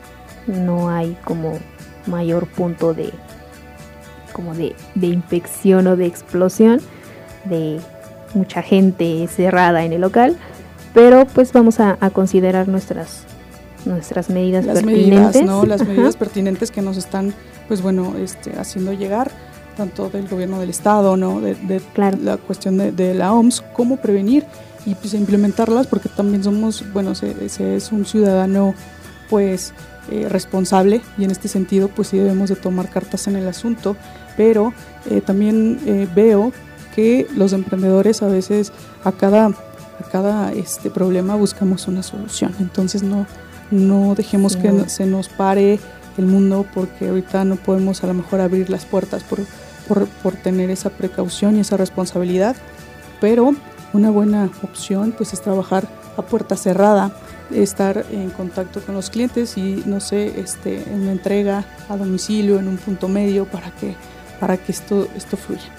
[0.47, 1.59] no hay como
[2.07, 3.13] mayor punto de
[4.33, 6.81] como de, infección o de explosión
[7.45, 7.81] de
[8.35, 10.37] mucha gente cerrada en el local
[10.93, 13.25] pero pues vamos a, considerar nuestras
[13.85, 15.43] nuestras medidas las pertinentes.
[15.43, 15.65] medidas, ¿no?
[15.67, 17.35] las medidas pertinentes que nos están
[17.69, 19.31] pues bueno este haciendo llegar
[19.77, 21.81] tanto del gobierno del estado no de,
[22.21, 24.45] la cuestión de, la OMS cómo prevenir
[24.87, 28.75] y pues implementarlas porque también somos bueno se, se es un ciudadano
[29.29, 29.75] pues
[30.11, 33.97] eh, responsable y en este sentido pues sí debemos de tomar cartas en el asunto,
[34.37, 34.73] pero
[35.11, 36.53] eh, también eh, veo
[36.95, 38.73] que los emprendedores a veces
[39.05, 42.55] a cada a cada este problema buscamos una solución.
[42.61, 43.27] Entonces no,
[43.71, 45.79] no dejemos que se nos pare
[46.19, 49.41] el mundo porque ahorita no podemos a lo mejor abrir las puertas por,
[49.89, 52.57] por, por tener esa precaución y esa responsabilidad,
[53.21, 53.55] pero
[53.93, 55.87] una buena opción pues es trabajar
[56.17, 57.13] a puerta cerrada,
[57.53, 62.59] estar en contacto con los clientes y no sé, este, en una entrega a domicilio,
[62.59, 63.95] en un punto medio para que,
[64.41, 65.71] para que esto, esto fluya.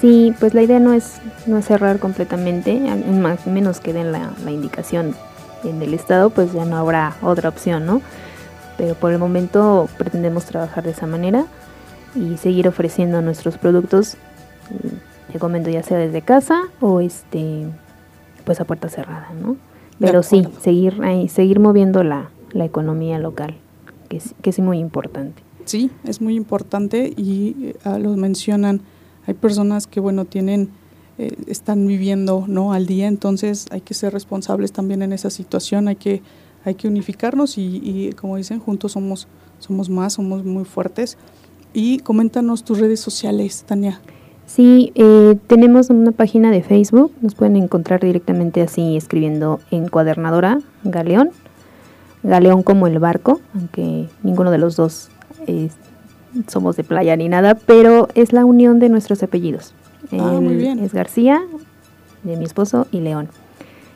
[0.00, 1.14] Sí, pues la idea no es,
[1.46, 5.14] no cerrar completamente, más menos que den la, la indicación
[5.62, 8.02] en el estado, pues ya no habrá otra opción, ¿no?
[8.76, 11.46] Pero por el momento pretendemos trabajar de esa manera
[12.14, 14.16] y seguir ofreciendo nuestros productos,
[15.32, 17.66] te comento ya sea desde casa o este
[18.44, 19.56] pues a puerta cerrada, ¿no?
[19.98, 23.54] Pero sí, seguir seguir moviendo la, la economía local,
[24.08, 25.42] que es, que es muy importante.
[25.64, 28.80] Sí, es muy importante y uh, lo mencionan,
[29.26, 30.70] hay personas que bueno tienen
[31.16, 35.88] eh, están viviendo no al día, entonces hay que ser responsables también en esa situación,
[35.88, 36.22] hay que
[36.64, 39.28] hay que unificarnos y, y como dicen juntos somos
[39.58, 41.16] somos más, somos muy fuertes.
[41.72, 44.00] Y coméntanos tus redes sociales, Tania.
[44.46, 51.30] Sí, eh, tenemos una página de Facebook, nos pueden encontrar directamente así escribiendo encuadernadora Galeón,
[52.22, 55.10] Galeón como el barco, aunque ninguno de los dos
[56.48, 59.74] somos de playa ni nada, pero es la unión de nuestros apellidos.
[60.12, 60.78] Ah, muy bien.
[60.78, 61.42] Es García,
[62.22, 63.28] de mi esposo, y León.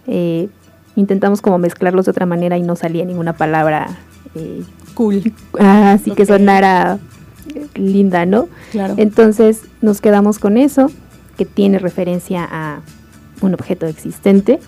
[0.06, 0.48] Eh,
[0.96, 3.88] intentamos como mezclarlos de otra manera y no salía ninguna palabra
[4.34, 4.62] eh,
[4.94, 5.32] cool.
[5.58, 6.98] así que sonara
[7.74, 8.48] linda, ¿no?
[8.70, 8.94] Claro.
[8.96, 10.90] Entonces nos quedamos con eso,
[11.36, 12.80] que tiene referencia a
[13.40, 14.58] un objeto existente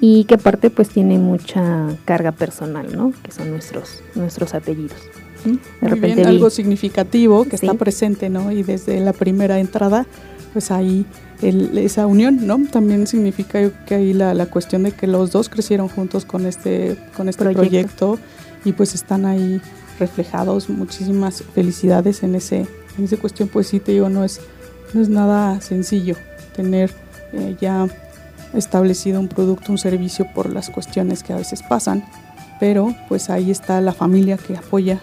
[0.00, 3.12] y que aparte pues tiene mucha carga personal, ¿no?
[3.22, 4.98] Que son nuestros, nuestros apellidos.
[5.44, 8.52] De repente algo significativo que está presente, ¿no?
[8.52, 10.06] Y desde la primera entrada,
[10.52, 11.06] pues ahí
[11.42, 12.60] esa unión, ¿no?
[12.70, 16.96] También significa que ahí la, la, cuestión de que los dos crecieron juntos con este,
[17.16, 18.18] con este proyecto.
[18.64, 19.60] y pues están ahí
[20.00, 20.68] reflejados.
[20.68, 22.66] Muchísimas felicidades en ese,
[22.98, 24.40] en esa cuestión, pues sí te digo, no es,
[24.92, 26.16] no es nada sencillo
[26.56, 26.90] tener
[27.32, 27.86] eh, ya
[28.54, 32.04] establecido un producto, un servicio por las cuestiones que a veces pasan,
[32.58, 35.00] pero pues ahí está la familia que apoya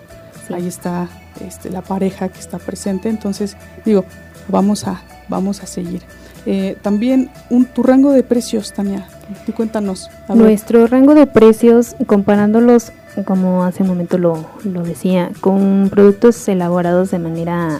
[0.53, 1.07] ahí está
[1.45, 3.09] este, la pareja que está presente.
[3.09, 4.05] Entonces, digo,
[4.47, 6.01] vamos a, vamos a seguir.
[6.45, 9.07] Eh, también un, tu rango de precios, Tania,
[9.45, 10.09] tú cuéntanos.
[10.29, 12.91] Nuestro rango de precios, comparándolos,
[13.25, 17.79] como hace un momento lo, lo decía, con productos elaborados de manera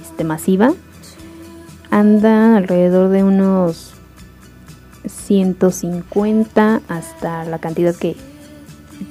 [0.00, 0.72] este, masiva,
[1.90, 3.92] anda alrededor de unos
[5.06, 8.16] 150 hasta la cantidad que,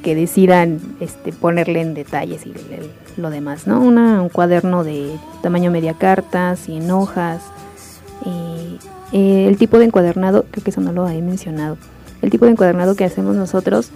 [0.04, 2.54] que decidan este, ponerle en detalles y
[3.17, 3.82] lo demás, ¿no?
[3.82, 7.41] Una, un cuaderno de tamaño media carta, 100 hojas.
[9.12, 11.78] Eh, el tipo de encuadernado, creo que eso no lo he mencionado.
[12.21, 13.91] El tipo de encuadernado que hacemos nosotros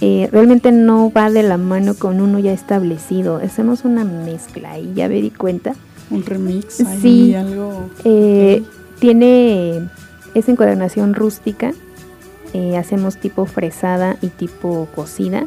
[0.00, 3.36] eh, realmente no va de la mano con uno ya establecido.
[3.36, 5.74] Hacemos una mezcla y ya me di cuenta.
[6.10, 6.82] Un remix.
[7.00, 7.34] Sí.
[7.34, 7.90] Algo...
[8.04, 8.62] Eh,
[8.98, 9.88] tiene
[10.34, 11.72] esa encuadernación rústica
[12.52, 15.44] eh, hacemos tipo fresada y tipo cocida,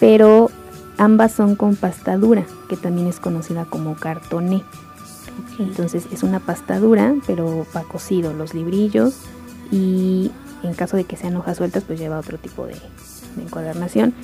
[0.00, 0.50] pero
[0.98, 4.64] ambas son con pasta dura, que también es conocida como cartoné.
[5.60, 9.18] Entonces es una pasta dura, pero para cocido los librillos
[9.70, 10.32] y
[10.64, 12.74] en caso de que sean hojas sueltas, pues lleva otro tipo de,
[13.42, 14.14] encuadernación.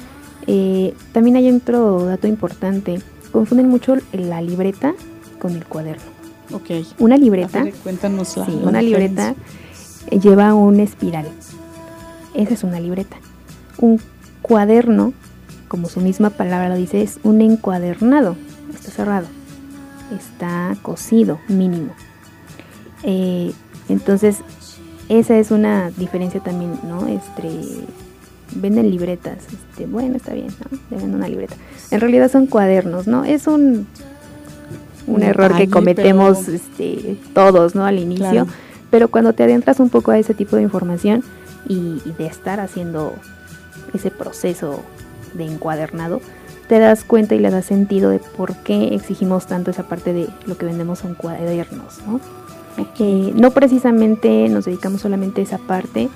[0.47, 3.01] Eh, también hay otro dato importante,
[3.31, 4.95] confunden mucho la libreta
[5.39, 6.13] con el cuaderno.
[6.53, 6.87] Okay.
[6.99, 9.35] Una libreta, cuéntanos la, sí, una libreta
[10.11, 11.27] lleva un espiral
[12.35, 13.17] esa es una libreta.
[13.79, 14.01] Un
[14.41, 15.13] cuaderno,
[15.69, 18.37] como su misma palabra lo dice, es un encuadernado.
[18.75, 19.27] Está cerrado.
[20.17, 21.93] Está cosido, mínimo.
[23.03, 23.53] Eh,
[23.89, 24.39] entonces,
[25.09, 27.07] esa es una diferencia también, ¿no?
[27.07, 27.85] Este,
[28.57, 30.79] venden libretas, este, bueno, está bien, ¿no?
[30.91, 31.57] Venden una libreta.
[31.91, 33.25] En realidad son cuadernos, ¿no?
[33.25, 33.87] Es un,
[35.07, 37.85] un, error que cometemos este, todos, ¿no?
[37.85, 38.47] Al inicio.
[38.91, 41.25] Pero cuando te adentras un poco a ese tipo de información,
[41.69, 43.15] y, de estar haciendo
[43.95, 44.83] ese proceso
[45.35, 46.21] de encuadernado,
[46.69, 50.29] te das cuenta y le das sentido de por qué exigimos tanto esa parte de
[50.47, 52.21] lo que vendemos son cuadernos, ¿no?
[52.99, 56.09] Eh, no precisamente nos dedicamos solamente a esa parte,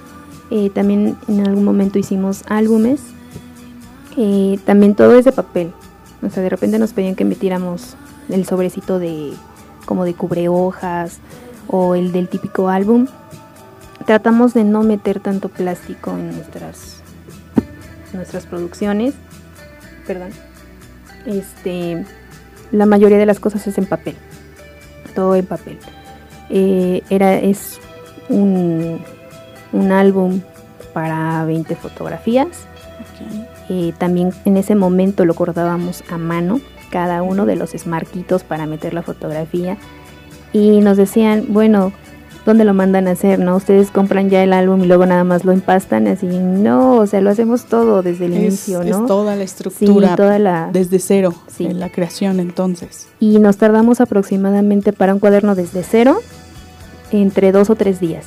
[0.50, 3.00] eh, también en algún momento hicimos álbumes,
[4.16, 5.72] eh, también todo es de papel,
[6.22, 7.96] o sea, de repente nos pedían que metiéramos
[8.28, 9.32] el sobrecito de
[9.84, 11.20] como de cubre hojas
[11.68, 13.06] o el del típico álbum
[14.06, 17.02] tratamos de no meter tanto plástico en nuestras
[18.12, 19.14] nuestras producciones.
[20.06, 20.30] Perdón.
[21.26, 22.04] Este,
[22.70, 24.14] la mayoría de las cosas es en papel.
[25.14, 25.78] Todo en papel.
[26.48, 27.80] Eh, era es
[28.28, 29.00] un
[29.72, 30.40] un álbum
[30.92, 32.66] para 20 fotografías.
[33.68, 36.60] Eh, también en ese momento lo cortábamos a mano,
[36.90, 39.76] cada uno de los esmarquitos para meter la fotografía.
[40.52, 41.92] Y nos decían, bueno,
[42.46, 43.38] ¿dónde lo mandan a hacer?
[43.38, 43.56] ¿No?
[43.56, 47.20] Ustedes compran ya el álbum y luego nada más lo empastan, así, no, o sea,
[47.20, 49.02] lo hacemos todo desde el inicio, ¿no?
[49.02, 53.08] Es toda la estructura, toda la, desde cero, en la creación entonces.
[53.20, 56.20] Y nos tardamos aproximadamente para un cuaderno desde cero,
[57.10, 58.26] entre dos o tres días.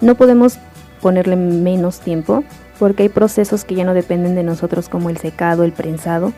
[0.00, 0.58] No podemos
[1.06, 2.42] ponerle menos tiempo
[2.80, 6.32] porque hay procesos que ya no dependen de nosotros como el secado, el prensado,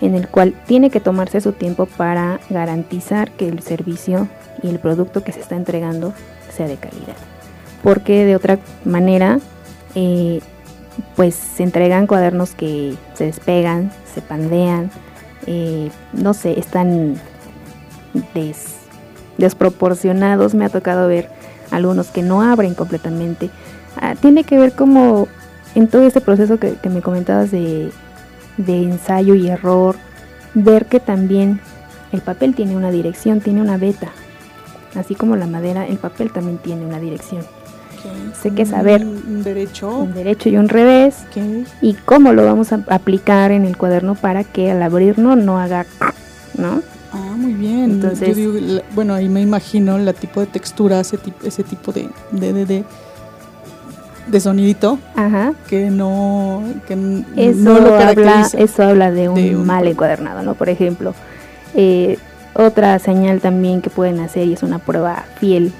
[0.00, 4.28] en el cual tiene que tomarse su tiempo para garantizar que el servicio
[4.62, 6.14] y el producto que se está entregando
[6.54, 7.16] sea de calidad.
[7.82, 9.40] Porque de otra manera,
[9.96, 10.38] eh,
[11.16, 14.92] pues se entregan cuadernos que se despegan, se pandean,
[15.48, 17.16] eh, no sé, están
[19.36, 20.54] desproporcionados.
[20.54, 21.28] Me ha tocado ver
[21.72, 23.50] algunos que no abren completamente.
[23.96, 25.28] Ah, tiene que ver como
[25.74, 27.90] en todo este proceso que, me comentabas de,
[28.56, 29.96] de ensayo y error,
[30.54, 31.60] ver que también
[32.12, 34.12] el papel tiene una dirección, tiene una beta,
[34.94, 37.42] así como la madera, el papel también tiene una dirección.
[38.40, 41.18] Sé que saber un derecho, un derecho y un revés
[41.80, 45.86] y cómo lo vamos a aplicar en el cuaderno para que al abrirlo no haga,
[46.58, 46.82] ¿no?
[47.12, 47.92] Ah, muy bien.
[47.92, 48.36] Entonces,
[48.94, 52.66] bueno, ahí me imagino la tipo de textura, ese tipo, ese tipo de, de, de,
[52.66, 52.84] de
[54.40, 55.52] sonidito Ajá.
[55.68, 56.94] que no que
[57.36, 61.14] eso no lo habla eso habla de un, mal encuadernado no por ejemplo
[61.74, 62.18] eh,
[62.54, 65.72] otra señal también que pueden hacer y es una prueba fiel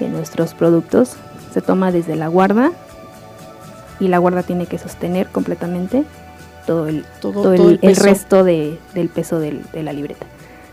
[0.00, 1.16] de nuestros productos,
[1.52, 2.72] se toma desde la guarda
[4.00, 6.04] y la guarda tiene que sostener completamente
[6.66, 10.26] todo el, todo, el, resto de, del peso de la libreta.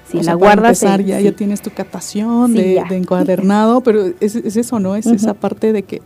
[0.10, 4.96] Si la guarda ya, ya tienes tu catación de, encuadernado, pero es, eso, ¿no?
[4.96, 6.02] Es esa parte de que,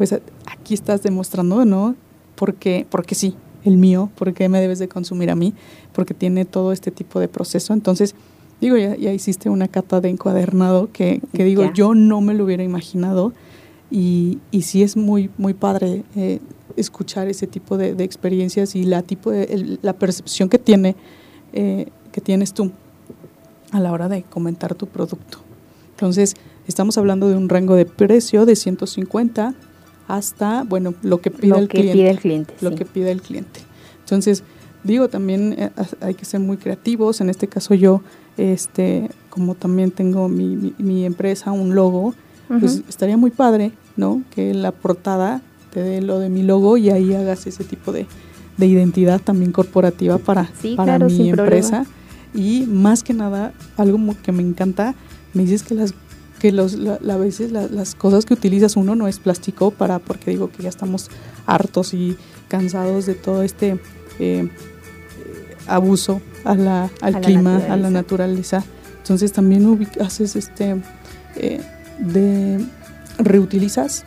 [0.00, 0.14] pues
[0.46, 1.94] aquí estás demostrando, ¿no?
[2.34, 3.34] Porque, porque sí,
[3.66, 5.52] el mío, porque me debes de consumir a mí,
[5.92, 7.74] porque tiene todo este tipo de proceso.
[7.74, 8.14] Entonces,
[8.62, 12.46] digo, ya, ya hiciste una cata de encuadernado que, que digo, yo no me lo
[12.46, 13.34] hubiera imaginado
[13.90, 16.40] y, y sí es muy, muy padre eh,
[16.78, 20.96] escuchar ese tipo de, experiencias y la, tipo de, la percepción que, tiene,
[21.52, 22.72] eh, que tienes tú
[23.70, 25.40] a la hora de comentar tu producto.
[25.90, 26.36] Entonces,
[26.66, 29.54] estamos hablando de un rango de precio de 150
[30.16, 32.54] hasta, bueno, lo que pide, el, cliente, pide el cliente.
[32.60, 33.60] Lo que pide el cliente.
[34.00, 34.42] Entonces,
[34.82, 37.20] digo, también eh, hay que ser muy creativos.
[37.20, 38.02] En este caso yo
[38.36, 42.14] este, como también tengo mi, mi, empresa, un logo,
[42.48, 44.22] pues estaría muy padre, ¿no?
[44.34, 45.40] Que la portada
[45.72, 48.06] te dé lo de mi logo y ahí hagas ese tipo de,
[48.56, 51.86] de identidad también corporativa para, para mi empresa.
[52.34, 54.94] Y más que nada, algo que me encanta,
[55.32, 55.94] me dices que las
[56.40, 60.50] que los, a veces las cosas que utilizas uno no es plástico para, porque digo
[60.50, 61.10] que ya estamos
[61.46, 62.16] hartos y
[62.48, 63.78] cansados de todo este
[64.18, 64.48] eh,
[65.68, 68.64] abuso a la, al clima, a la naturaleza.
[68.98, 70.82] Entonces también haces este
[71.36, 71.60] eh,
[71.98, 72.64] de
[73.18, 74.04] reutilizas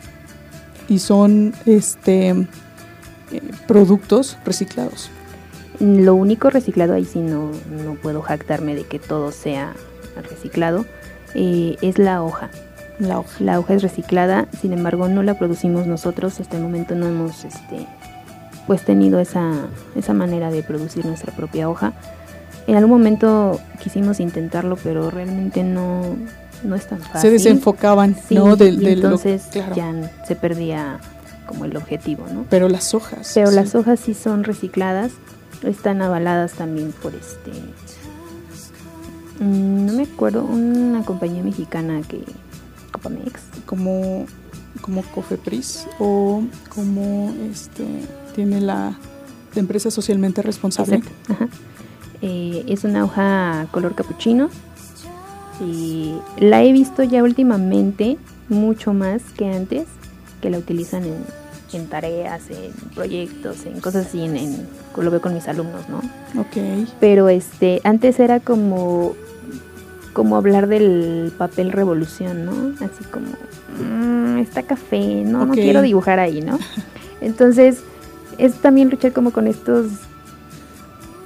[0.88, 2.46] y son este eh,
[3.68, 5.08] productos reciclados.
[5.78, 7.52] Lo único reciclado ahí sí no,
[7.84, 9.74] no puedo jactarme de que todo sea
[10.28, 10.84] reciclado
[11.34, 12.50] eh, es la hoja.
[12.98, 13.36] La hoja.
[13.40, 17.44] La hoja es reciclada, sin embargo no la producimos nosotros, hasta el momento no hemos
[17.44, 17.86] este,
[18.66, 19.52] pues tenido esa,
[19.96, 21.92] esa manera de producir nuestra propia hoja.
[22.66, 26.16] En algún momento quisimos intentarlo, pero realmente no,
[26.62, 27.20] no es tan fácil.
[27.20, 28.56] Se desenfocaban, ¿no?
[28.58, 29.92] entonces ya
[30.26, 31.00] se perdía
[31.46, 32.46] como el objetivo, ¿no?
[32.48, 33.32] Pero las hojas.
[33.34, 35.12] Pero las hojas sí son recicladas,
[35.62, 37.52] están avaladas también por este...
[39.40, 42.22] Mm, no me acuerdo, una compañía mexicana que...
[42.94, 43.40] Copamex.
[43.66, 44.26] Como,
[44.80, 47.84] como Cofepris o como este
[48.34, 48.96] tiene la
[49.54, 51.02] empresa socialmente responsable.
[52.22, 54.48] Eh, es una hoja color capuchino
[55.60, 58.16] y la he visto ya últimamente
[58.48, 59.86] mucho más que antes,
[60.40, 61.04] que la utilizan
[61.72, 64.66] en, tareas, en proyectos, en cosas así, en,
[64.96, 65.98] lo veo con mis alumnos, ¿no?
[66.40, 66.88] Ok.
[67.00, 69.14] Pero este, antes era como
[70.14, 72.52] como hablar del papel revolución, ¿no?
[72.76, 73.26] Así como,
[73.78, 76.58] mm, está café, no, no quiero dibujar ahí, ¿no?
[77.20, 77.82] Entonces,
[78.38, 79.88] es también luchar como con estos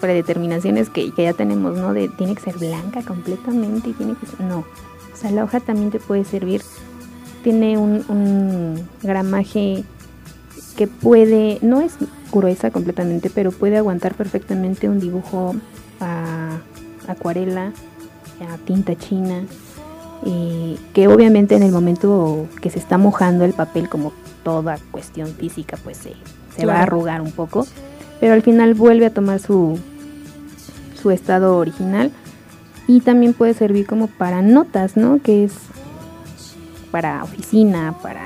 [0.01, 1.93] predeterminaciones que, ya tenemos, ¿no?
[1.93, 4.41] De tiene que ser blanca completamente y tiene que ser...
[4.41, 6.63] No, o sea, la hoja también te puede servir.
[7.43, 9.85] Tiene un, gramaje
[10.77, 11.97] que puede, no es
[12.33, 15.57] gruesa completamente, pero puede aguantar perfectamente un dibujo
[16.01, 16.59] a
[17.09, 17.73] acuarela,
[18.65, 19.45] tinta china,
[20.25, 24.13] y que obviamente en el momento que se está mojando el papel, como
[24.43, 26.15] toda cuestión física pues se,
[26.57, 27.67] se va a arrugar un poco,
[28.21, 29.79] pero al final vuelve a tomar su,
[31.01, 32.11] su estado original
[32.87, 35.21] y también puede servir como para notas, ¿no?
[35.23, 35.53] Que es
[36.91, 38.25] para oficina, para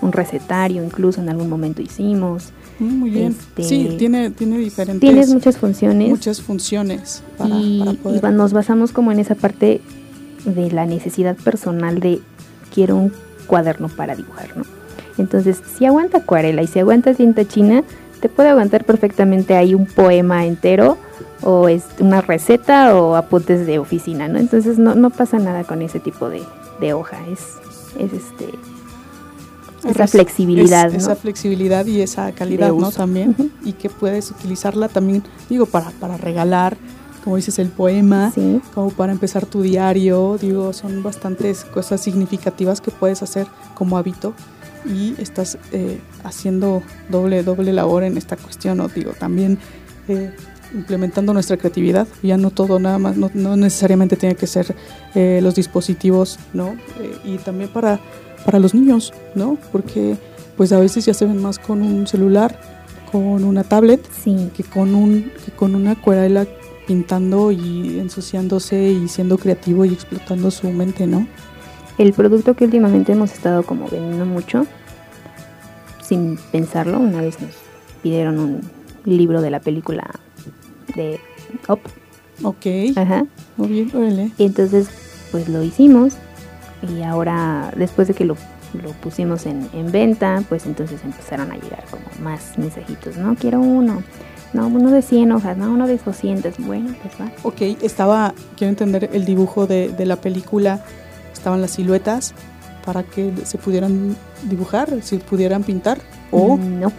[0.00, 2.52] un recetario, incluso en algún momento hicimos.
[2.82, 3.36] Mm, muy bien.
[3.38, 5.00] Este, sí, tiene, tiene diferentes.
[5.00, 6.08] Tienes muchas funciones.
[6.08, 8.24] Muchas funciones para, y, para poder.
[8.24, 9.80] y nos basamos como en esa parte
[10.44, 12.20] de la necesidad personal de
[12.74, 13.12] quiero un
[13.46, 14.64] cuaderno para dibujar, ¿no?
[15.18, 17.84] Entonces, si aguanta acuarela y si aguanta tinta china,
[18.20, 20.96] te puede aguantar perfectamente ahí un poema entero
[21.42, 24.38] o es una receta o apuntes de oficina, ¿no?
[24.38, 26.42] Entonces no, no pasa nada con ese tipo de,
[26.80, 27.40] de hoja, es,
[27.98, 28.46] es este
[29.84, 30.98] esa Es- flexibilidad, es- ¿no?
[30.98, 32.90] Esa flexibilidad y esa calidad, ¿no?
[32.90, 33.34] También.
[33.64, 36.76] Y que puedes utilizarla también, digo, para, para regalar,
[37.24, 38.32] como dices, el poema,
[38.74, 40.38] como para empezar tu diario.
[40.40, 44.34] Digo, son bastantes cosas significativas que puedes hacer como hábito
[44.84, 48.88] y estás eh, haciendo doble, doble labor en esta cuestión, ¿no?
[48.88, 49.58] Digo, también
[50.08, 50.32] eh,
[50.74, 52.08] implementando nuestra creatividad.
[52.24, 54.74] Ya no todo nada más, no, no necesariamente tiene que ser
[55.14, 56.70] eh, los dispositivos, ¿no?
[57.00, 58.00] Eh, y también para,
[58.44, 59.58] para los niños, ¿no?
[59.70, 60.16] Porque
[60.56, 62.58] pues a veces ya se ven más con un celular,
[63.10, 64.00] con una tablet,
[64.54, 66.46] que con un que con una acuarela
[66.86, 71.26] pintando y ensuciándose y siendo creativo y explotando su mente, ¿no?
[71.98, 74.66] El producto que últimamente hemos estado como vendiendo mucho,
[76.02, 77.50] sin pensarlo, una vez nos
[78.02, 78.60] pidieron un
[79.04, 80.10] libro de la película
[80.96, 81.20] de
[81.68, 81.80] Up.
[82.42, 82.96] Ok.
[82.96, 83.26] Ajá.
[83.56, 84.32] Muy bien, órale.
[84.38, 84.88] Y entonces,
[85.30, 86.16] pues lo hicimos
[86.88, 88.36] y ahora, después de que lo,
[88.82, 93.34] lo pusimos en, en venta, pues entonces empezaron a llegar como más mensajitos, ¿no?
[93.36, 94.02] Quiero uno.
[94.52, 96.58] No, uno de 100 hojas, no, uno de 200.
[96.58, 97.32] Bueno, pues va.
[97.42, 100.84] Ok, estaba, quiero entender el dibujo de, de la película,
[101.32, 102.34] estaban las siluetas
[102.84, 105.98] para que se pudieran dibujar, si pudieran pintar,
[106.30, 106.92] o, no.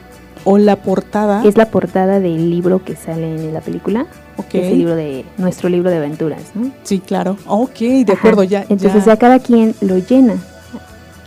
[0.46, 1.44] O la portada.
[1.46, 4.06] Es la portada del libro que sale en la película.
[4.38, 4.48] Ok.
[4.48, 6.72] que Es el libro de nuestro libro de aventuras, ¿no?
[6.84, 7.38] Sí, claro.
[7.48, 8.66] Ok, de acuerdo, ya.
[8.70, 10.36] Entonces ya cada quien lo llena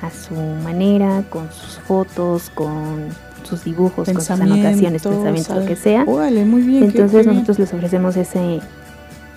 [0.03, 3.09] a su manera, con sus fotos, con
[3.45, 6.05] sus dibujos, con sus anotaciones, Pensamientos, pensamientos, lo al- que sea.
[6.07, 6.85] Órale, muy bien.
[6.85, 7.35] Entonces qué bien.
[7.35, 8.61] nosotros les ofrecemos ese,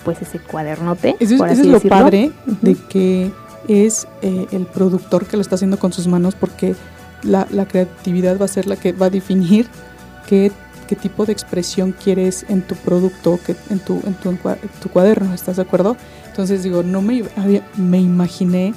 [0.03, 1.15] pues ese cuadernote.
[1.19, 1.97] Eso es, por eso así es lo decirlo.
[1.97, 3.31] padre de que
[3.67, 6.75] es eh, el productor que lo está haciendo con sus manos porque
[7.23, 9.67] la, la creatividad va a ser la que va a definir
[10.27, 10.51] qué,
[10.87, 15.57] qué tipo de expresión quieres en tu producto, que, en, tu, en, tu, cuaderno, ¿estás
[15.57, 15.97] de acuerdo?
[16.27, 17.23] Entonces digo, no me,
[17.77, 18.73] me imaginé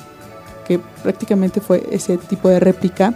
[0.67, 3.15] que prácticamente fue ese tipo de réplica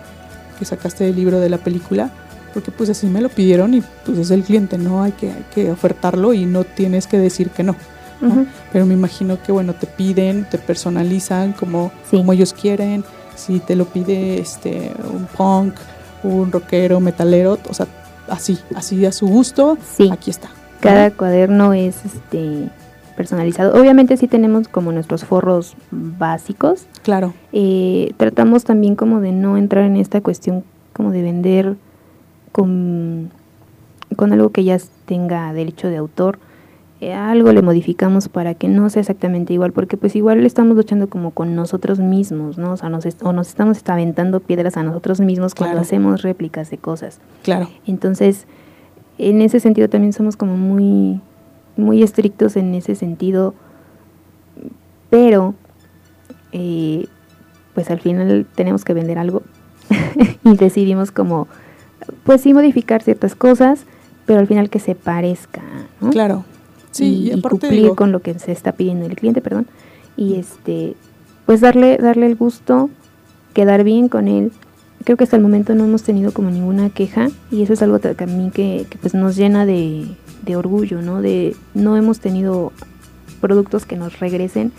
[0.59, 2.11] que sacaste del libro de la película,
[2.55, 5.03] porque pues así me lo pidieron y pues es el cliente, ¿no?
[5.03, 7.77] Hay que, hay que ofertarlo y no tienes que decir que no.
[8.72, 13.05] Pero me imagino que bueno, te piden, te personalizan como, como ellos quieren.
[13.37, 15.74] Si te lo pide este un punk,
[16.24, 17.87] un rockero, metalero, o sea,
[18.28, 20.11] así, así a su gusto, Sí.
[20.12, 20.49] aquí está.
[20.80, 22.68] Cada cuaderno es este
[23.16, 23.80] personalizado.
[23.80, 26.87] Obviamente sí tenemos como nuestros forros básicos.
[27.03, 27.32] Claro.
[27.53, 31.76] Eh, tratamos también como de no entrar en esta cuestión como de vender
[32.53, 33.30] con,
[34.16, 36.39] con algo que ya tenga derecho de autor.
[37.01, 41.09] Eh, algo le modificamos para que no sea exactamente igual, porque pues igual estamos luchando
[41.09, 42.73] como con nosotros mismos, ¿no?
[42.73, 46.79] O sea, nos, o nos estamos aventando piedras a nosotros mismos cuando hacemos réplicas de
[46.79, 47.21] cosas.
[47.43, 47.69] Claro.
[47.87, 48.47] Entonces,
[49.19, 51.21] en ese sentido también somos como muy,
[51.77, 53.55] muy estrictos en ese sentido,
[55.11, 55.55] pero
[56.53, 57.09] eh,
[57.75, 59.43] pues al final tenemos que vender algo
[60.45, 61.47] y decidimos como,
[62.25, 63.85] pues sí modificar ciertas cosas,
[64.25, 65.63] pero al final que se parezca,
[66.01, 66.09] ¿no?
[66.09, 66.45] Claro.
[66.97, 69.67] Sí, y y, aparte cumplir digo- con lo que se está pidiendo el cliente, perdón,
[70.17, 70.95] y este,
[71.47, 72.91] pues darle, darle el gusto,
[73.55, 74.53] quedar bien con él.
[75.05, 78.01] Creo que hasta el momento no hemos tenido como ninguna queja y eso es algo
[78.01, 80.07] que a mí que, que, pues nos llena de,
[80.45, 81.23] de orgullo, ¿no?
[81.23, 82.73] De no hemos tenido
[83.41, 84.73] productos que nos regresen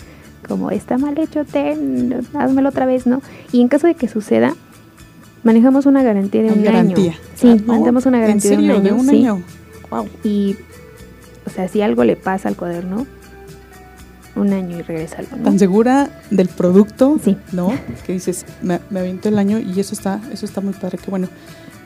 [0.48, 3.22] como está mal hecho, ten, házmelo otra vez, ¿no?
[3.52, 4.54] Y en caso de que suceda,
[5.44, 7.12] manejamos una garantía de un garantía.
[7.12, 7.20] año.
[7.36, 8.76] Sí, no, manejamos una ¿en garantía de un serio?
[8.76, 8.84] año.
[8.84, 9.16] ¿De un sí.
[9.18, 9.42] año?
[9.90, 10.08] Wow.
[10.24, 10.56] Y,
[11.48, 13.08] o sea, si algo le pasa al cuaderno,
[14.36, 15.44] un año y regresa algo, ¿no?
[15.44, 17.20] Tan segura del producto,
[17.54, 17.72] ¿no?
[18.06, 20.98] Que dices, me, me aviento el año y eso está, eso está muy padre.
[20.98, 21.30] Que bueno,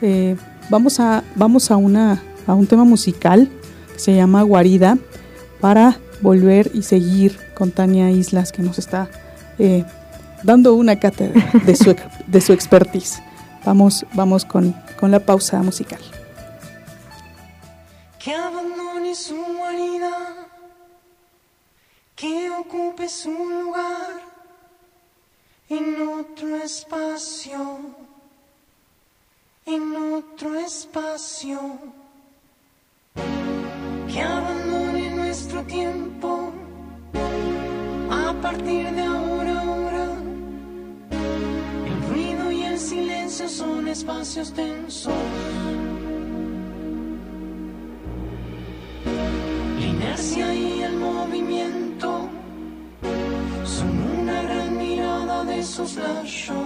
[0.02, 0.36] eh,
[0.68, 3.48] vamos a, vamos a una, a un tema musical
[3.94, 4.98] que se llama Guarida
[5.60, 9.08] para volver y seguir con Tania Islas que nos está
[9.60, 9.84] eh,
[10.42, 11.94] dando una cátedra de su,
[12.26, 13.22] de su expertise.
[13.64, 16.00] Vamos, vamos con, con la pausa musical.
[19.14, 20.48] Su guarida,
[22.16, 24.20] que ocupe su lugar
[25.68, 27.92] en otro espacio,
[30.82, 31.58] espacio,
[34.12, 36.52] que abandone nuestro tiempo
[38.10, 40.06] a partir de ahora, ahora.
[41.86, 45.12] El ruido y el silencio son espacios tensos.
[50.02, 52.28] Inercia y el movimiento
[53.64, 56.56] son una gran mirada de soslayos.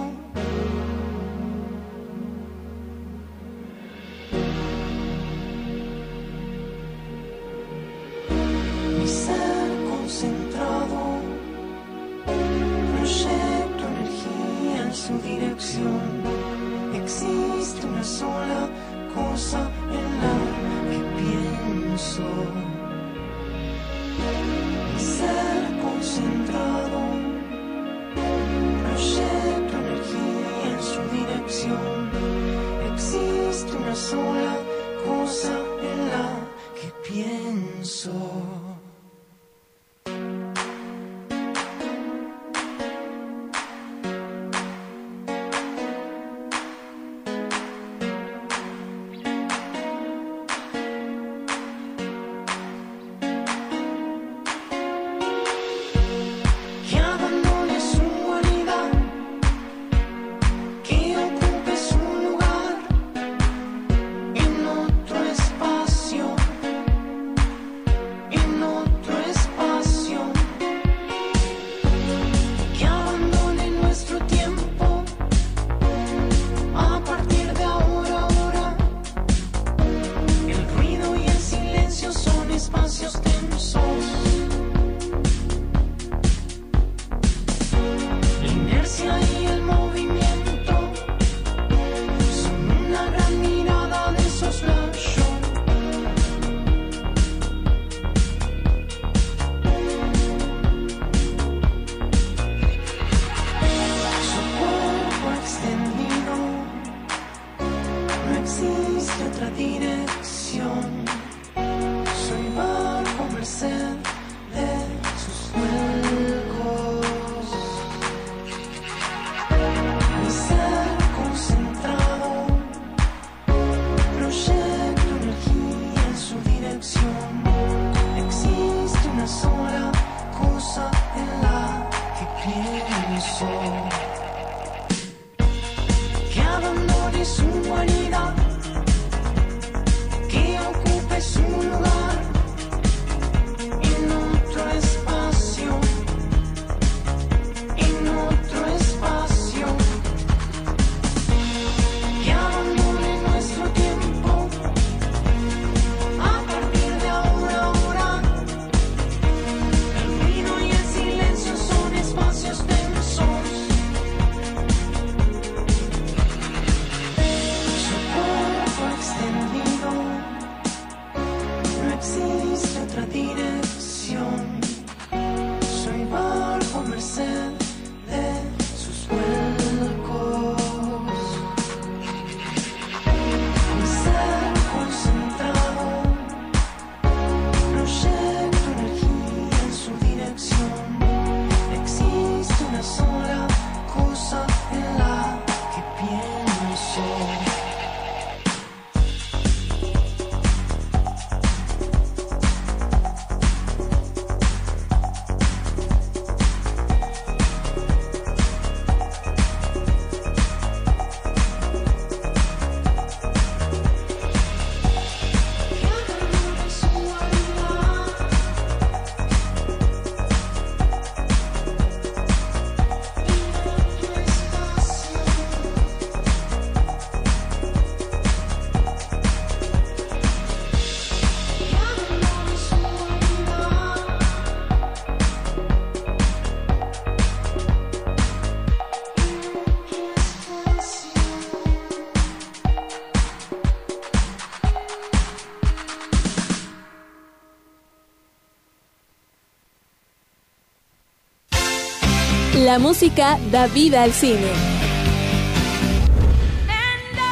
[252.77, 254.51] La música da vida al cine.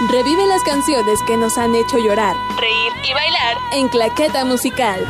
[0.09, 5.05] Revive las canciones que nos han hecho llorar, reír y bailar en Claqueta Musical.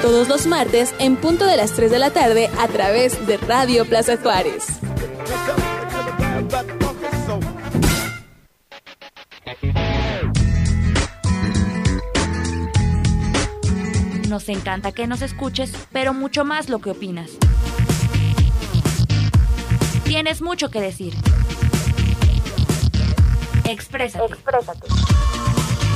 [0.00, 3.84] Todos los martes en punto de las 3 de la tarde a través de Radio
[3.84, 4.64] Plaza Juárez.
[14.30, 17.32] Nos encanta que nos escuches, pero mucho más lo que opinas.
[20.16, 21.12] Tienes mucho que decir.
[23.68, 24.32] Exprésate.
[24.32, 24.88] Exprésate.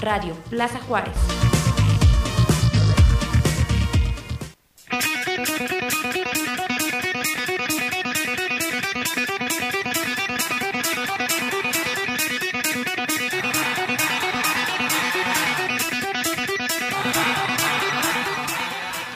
[0.02, 1.16] Radio Plaza Juárez.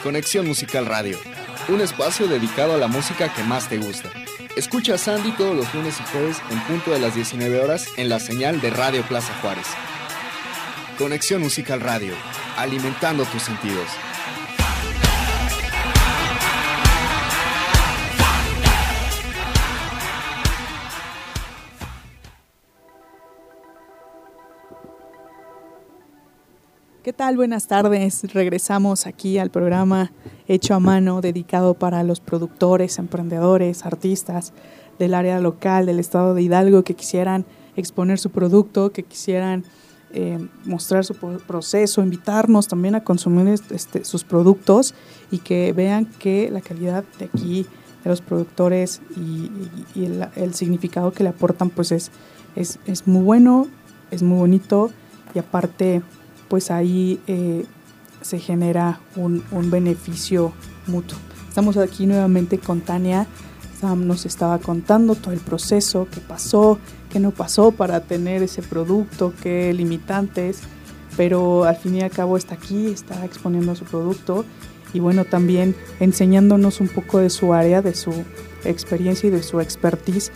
[0.02, 1.18] Conexión Musical Radio,
[1.68, 4.10] un espacio dedicado a la música que más te gusta.
[4.56, 8.08] Escucha a Sandy todos los lunes y jueves en punto de las 19 horas en
[8.08, 9.66] la señal de Radio Plaza Juárez.
[10.98, 12.14] Conexión Musical Radio,
[12.56, 13.88] alimentando tus sentidos.
[27.04, 27.36] ¿Qué tal?
[27.36, 28.32] Buenas tardes.
[28.32, 30.10] Regresamos aquí al programa
[30.48, 34.54] hecho a mano, dedicado para los productores, emprendedores, artistas
[34.98, 37.44] del área local del estado de Hidalgo que quisieran
[37.76, 39.64] exponer su producto, que quisieran
[40.14, 44.94] eh, mostrar su proceso, invitarnos también a consumir este, sus productos
[45.30, 47.66] y que vean que la calidad de aquí
[48.02, 49.50] de los productores y,
[50.02, 52.10] el, el, significado que le aportan pues es,
[52.56, 53.66] es, es muy bueno,
[54.10, 54.90] es muy bonito
[55.34, 56.02] y aparte
[56.54, 57.64] pues ahí eh,
[58.20, 60.52] se genera un, un, beneficio
[60.86, 61.18] mutuo.
[61.48, 63.26] Estamos aquí nuevamente con Tania.
[63.80, 66.78] Sam nos estaba contando todo el proceso, qué pasó,
[67.10, 70.60] qué no pasó para tener ese producto, qué limitantes,
[71.16, 74.44] pero al fin y al cabo está aquí, está exponiendo su producto
[74.92, 78.12] y bueno, también enseñándonos un poco de su área, de su
[78.64, 80.30] experiencia y de su expertise,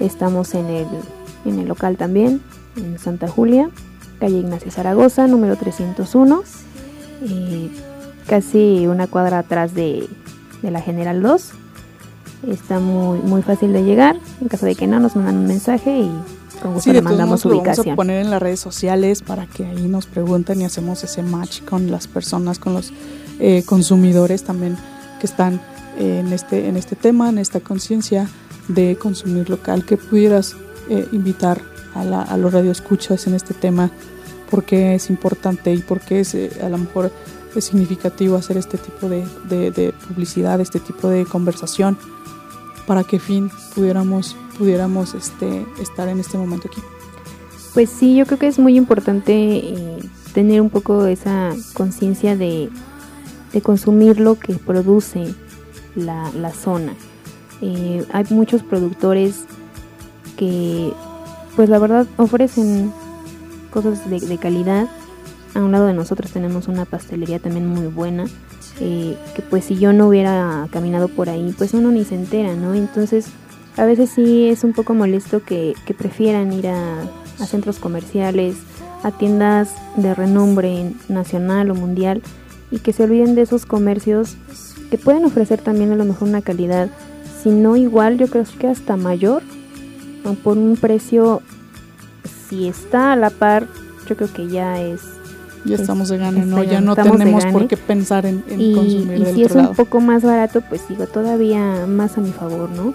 [0.00, 0.88] estamos en el,
[1.44, 2.42] en el local también
[2.76, 3.70] en Santa Julia
[4.18, 6.42] calle Ignacio Zaragoza número 301
[7.22, 7.70] eh,
[8.26, 10.08] casi una cuadra atrás de,
[10.62, 11.59] de la General 2
[12.46, 14.18] Está muy, muy fácil de llegar.
[14.40, 16.10] En caso de que no, nos mandan un mensaje y
[16.62, 17.76] con gusto sí, le mandamos ubicación.
[17.76, 21.04] Lo vamos a poner en las redes sociales para que ahí nos pregunten y hacemos
[21.04, 22.92] ese match con las personas, con los
[23.38, 24.76] eh, consumidores también
[25.18, 25.60] que están
[25.98, 28.28] eh, en, este, en este tema, en esta conciencia
[28.68, 30.56] de consumir local, que pudieras
[30.88, 31.60] eh, invitar
[31.94, 33.90] a, la, a los radioescuchas en este tema,
[34.50, 37.12] porque es importante y porque es a lo mejor
[37.54, 41.98] es significativo hacer este tipo de, de, de publicidad, este tipo de conversación
[42.86, 46.82] para qué fin pudiéramos pudiéramos este estar en este momento aquí.
[47.72, 49.98] Pues sí yo creo que es muy importante eh,
[50.34, 52.68] tener un poco esa conciencia de,
[53.54, 55.34] de, consumir lo que produce
[55.94, 56.92] la, la zona.
[57.62, 59.44] Eh, hay muchos productores
[60.36, 60.92] que
[61.56, 62.92] pues la verdad ofrecen
[63.70, 64.88] cosas de, de calidad.
[65.54, 68.26] A un lado de nosotros tenemos una pastelería también muy buena
[68.80, 72.74] que pues si yo no hubiera caminado por ahí, pues uno ni se entera, ¿no?
[72.74, 73.26] Entonces,
[73.76, 77.02] a veces sí es un poco molesto que, que prefieran ir a,
[77.38, 78.56] a, centros comerciales,
[79.02, 82.22] a tiendas de renombre nacional o mundial
[82.70, 84.36] y que se olviden de esos comercios
[84.90, 86.88] que pueden ofrecer también a lo mejor una calidad,
[87.42, 89.42] si no igual, yo creo que hasta mayor,
[90.42, 91.42] por un precio,
[92.48, 93.66] si está a la par,
[94.08, 95.00] yo creo que ya es
[95.64, 96.62] ya estamos de gane, ¿no?
[96.62, 99.74] Ya no tenemos por qué pensar en, en y, consumir y del si es un
[99.74, 102.94] poco más barato, pues digo, todavía más a mi favor, ¿no?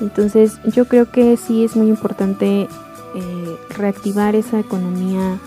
[0.00, 2.68] Entonces yo creo que sí es muy importante
[3.14, 5.38] eh, reactivar esa economía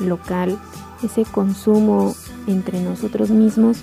[0.00, 0.58] local,
[1.02, 2.14] ese consumo
[2.46, 3.78] entre nosotros mismos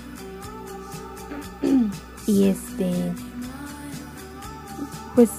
[2.26, 3.12] y este,
[5.14, 5.30] pues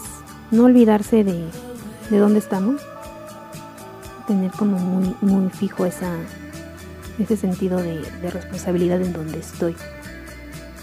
[0.52, 1.46] no olvidarse de,
[2.10, 2.82] de dónde estamos,
[4.28, 6.14] tener como muy, muy fijo esa,
[7.24, 8.01] ese sentido de,
[8.32, 9.76] responsabilidad en donde estoy.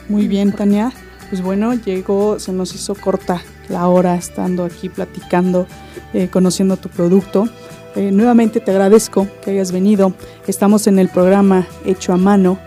[0.08, 0.92] Muy bien, Tania.
[1.28, 5.66] Pues bueno, llegó, se nos hizo corta la hora estando aquí platicando,
[6.14, 7.48] eh, conociendo tu producto.
[7.96, 10.12] eh, nuevamente te agradezco que hayas venido.
[10.46, 12.58] Estamos en el programa Hecho a Mano.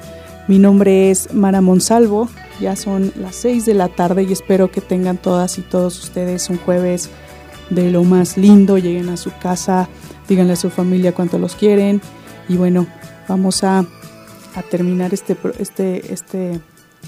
[0.47, 2.28] Mi nombre es Mara Monsalvo.
[2.59, 6.49] Ya son las 6 de la tarde y espero que tengan todas y todos ustedes
[6.49, 7.09] un jueves
[7.70, 8.78] de lo más lindo.
[8.78, 9.88] Lleguen a su casa,
[10.28, 12.01] díganle a su familia cuánto los quieren.
[12.49, 12.88] Y bueno,
[13.30, 13.86] vamos a,
[14.56, 16.60] a terminar este, este, este,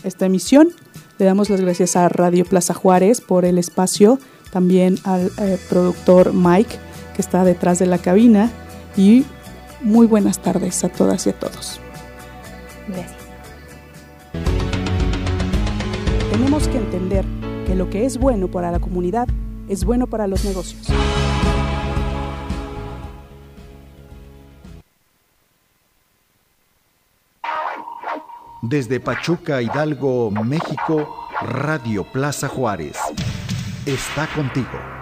[0.04, 0.70] esta emisión.
[1.18, 4.20] Le damos las gracias a Radio Plaza Juárez por el espacio,
[4.52, 6.78] también al eh, productor Mike
[7.16, 8.50] que está detrás de la cabina
[8.96, 9.26] y
[9.82, 11.80] muy buenas tardes a todas y a todos.
[12.88, 13.22] Gracias.
[16.32, 17.26] Tenemos que entender
[17.66, 19.28] que lo que es bueno para la comunidad
[19.68, 20.88] es bueno para los negocios.
[28.62, 32.95] Desde Pachuca, Hidalgo, México, Radio Plaza Juárez.
[33.88, 35.01] Está contigo.